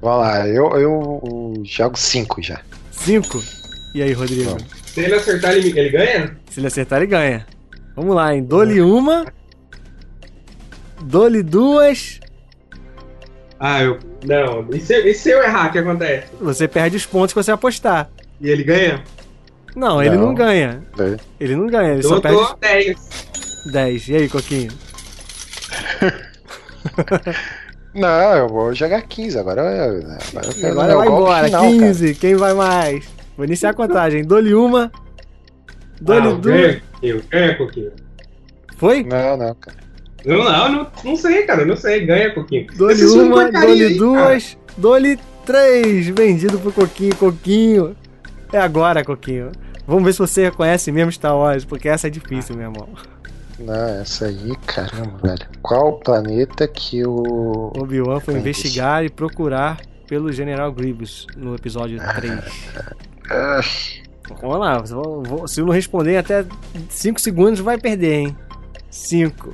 [0.00, 2.60] Vamos lá, eu, eu jogo 5 já.
[2.92, 3.42] Cinco.
[3.94, 4.56] E aí, Rodrigo?
[4.94, 6.36] Se ele acertar, ele, ele ganha?
[6.50, 7.46] Se ele acertar, ele ganha.
[7.94, 8.42] Vamos lá, hein?
[8.42, 9.24] Dole uma.
[11.02, 12.18] Dole duas.
[13.58, 13.98] Ah, eu.
[14.26, 14.66] Não.
[14.74, 16.26] E se, e se eu errar, o que acontece?
[16.40, 18.10] Você perde os pontos que você apostar.
[18.40, 19.02] E ele ganha?
[19.76, 20.26] Não, ele Não.
[20.28, 20.82] não ganha.
[20.98, 21.16] É.
[21.38, 22.96] Ele não ganha, ele só eu perde tô 10.
[23.66, 24.08] os 10.
[24.08, 24.70] E aí, Coquinho?
[27.94, 29.38] Não, eu vou jogar 15.
[29.38, 31.44] Agora, eu- agora, eu quero agora vai golpe embora.
[31.46, 31.72] final, cara.
[31.78, 32.14] 15.
[32.14, 33.08] Quem vai mais?
[33.36, 34.24] Vou iniciar a contagem.
[34.24, 34.90] Dole uma.
[36.00, 36.40] Dole ah, duas.
[36.40, 37.92] ganha, eu ganha, Coquinho.
[38.76, 39.02] Foi?
[39.04, 39.76] Não, não, cara.
[40.24, 41.64] Não, não, não, não sei, cara.
[41.64, 42.06] Não sei.
[42.06, 42.66] Ganha, Coquinho.
[42.76, 46.08] Dole uma, dole duas, dole três.
[46.08, 47.16] Vendido pro Coquinho.
[47.16, 47.96] Coquinho.
[48.52, 49.52] É agora, Coquinho.
[49.86, 52.88] Vamos ver se você reconhece mesmo Star Wars, porque essa é difícil, meu irmão.
[53.58, 55.46] Não, essa aí, caramba, velho.
[55.60, 57.72] Qual planeta que o.
[57.76, 62.40] Obi-Wan foi investigar e procurar pelo General Grievous no episódio 3.
[63.30, 63.60] Ah,
[64.40, 66.44] Vamos lá, vou- vou- se eu não responder em até
[66.88, 68.36] 5 segundos, vai perder, hein?
[68.90, 69.50] 5,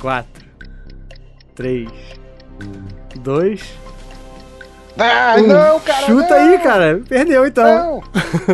[0.00, 0.44] 4,
[1.54, 1.88] 3,
[3.20, 3.60] 2.
[4.98, 5.46] Ah, Um.
[5.46, 6.06] não, cara!
[6.06, 7.00] Chuta não, aí, cara.
[7.08, 7.64] Perdeu então.
[7.64, 8.02] Não!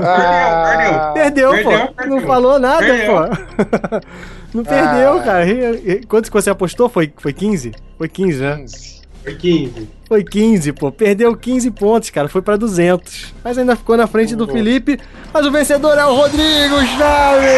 [0.02, 1.94] Ah, Perdeu, Perdeu, pô.
[1.94, 2.16] perdeu.
[2.16, 3.12] Não falou nada, Perdeu.
[3.14, 4.02] pô.
[4.58, 5.22] Não perdeu, Ah.
[5.22, 5.46] cara.
[6.08, 6.88] Quanto que você apostou?
[6.88, 7.72] Foi, foi 15?
[7.96, 8.56] Foi 15, né?
[8.56, 9.01] 15.
[9.22, 9.88] Foi 15.
[10.08, 10.90] Foi 15, pô.
[10.90, 12.28] Perdeu 15 pontos, cara.
[12.28, 13.32] Foi pra 200.
[13.42, 14.46] Mas ainda ficou na frente do.
[14.46, 14.98] Felipe.
[15.32, 17.52] Mas o vencedor é o Rodrigo Chaves!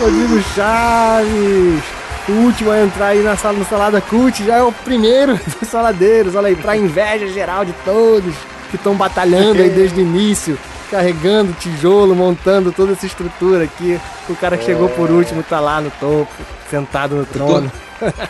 [0.00, 1.82] Rodrigo Chaves!
[2.28, 5.68] O último a entrar aí na sala no Salada Cult já é o primeiro dos
[5.68, 6.34] saladeiros.
[6.34, 8.34] Olha aí, pra inveja geral de todos
[8.70, 10.58] que estão batalhando aí desde o início,
[10.90, 13.98] carregando tijolo, montando toda essa estrutura aqui.
[14.28, 16.28] O cara que chegou por último tá lá no topo,
[16.68, 17.70] sentado no trono.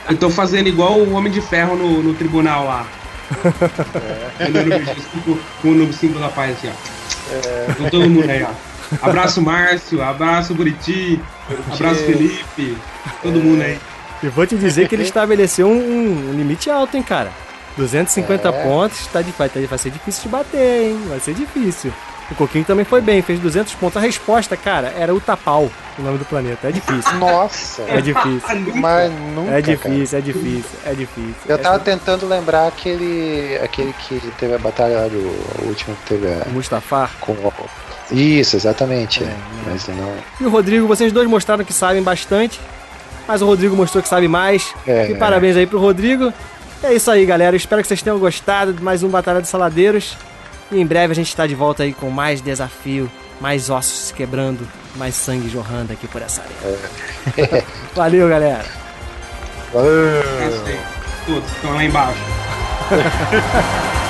[0.09, 2.87] Eu tô fazendo igual o Homem de Ferro no, no tribunal lá.
[4.41, 7.75] Andando com, o símbolo da paz assim, ó.
[7.75, 8.49] Com todo mundo aí, ó.
[9.03, 11.21] Abraço Márcio, abraço Buriti,
[11.73, 12.77] abraço Felipe,
[13.23, 13.79] todo mundo aí.
[14.23, 17.31] E vou te dizer que ele estabeleceu um, um limite alto, hein, cara.
[17.77, 18.53] 250 É.
[18.65, 21.01] pontos, tá, de- vai, ter- vai ser difícil de bater, hein?
[21.09, 21.93] Vai ser difícil.
[22.31, 23.97] O Coquinho também foi bem, fez 200 pontos.
[23.97, 25.69] A resposta, cara, era Utapau,
[25.99, 26.69] o nome do planeta.
[26.69, 27.83] É difícil, Nossa!
[27.89, 28.41] é difícil.
[28.77, 29.51] Mas nunca.
[29.51, 29.77] É cara.
[29.77, 31.35] difícil, é difícil, é difícil.
[31.49, 33.59] Eu É tava tentando lembrar aquele.
[33.63, 34.99] aquele que teve a batalha.
[35.61, 36.47] O último que teve a.
[36.51, 37.11] Mustafar.
[37.21, 37.53] Com o-
[38.13, 39.25] Isso, exatamente.
[39.25, 39.37] É, é.
[39.67, 40.15] Mas não.
[40.41, 42.61] E o Rodrigo, vocês dois mostraram que sabem bastante,
[43.27, 44.73] mas o Rodrigo mostrou que sabe mais.
[44.87, 45.11] É.
[45.11, 46.33] E parabéns aí pro Rodrigo.
[46.83, 47.57] É isso aí, galera.
[47.57, 50.17] Espero que vocês tenham gostado de mais um Batalha de Saladeiros.
[50.73, 53.11] E em breve a gente tá de volta aí com mais desafio,
[53.41, 54.67] mais ossos se quebrando,
[54.97, 57.65] mais sangue jorrando aqui por essa área.
[57.95, 58.65] Valeu, galera.
[59.73, 60.21] Valeu!
[60.21, 60.81] Abraço aí.
[61.27, 62.21] Que estão lá embaixo.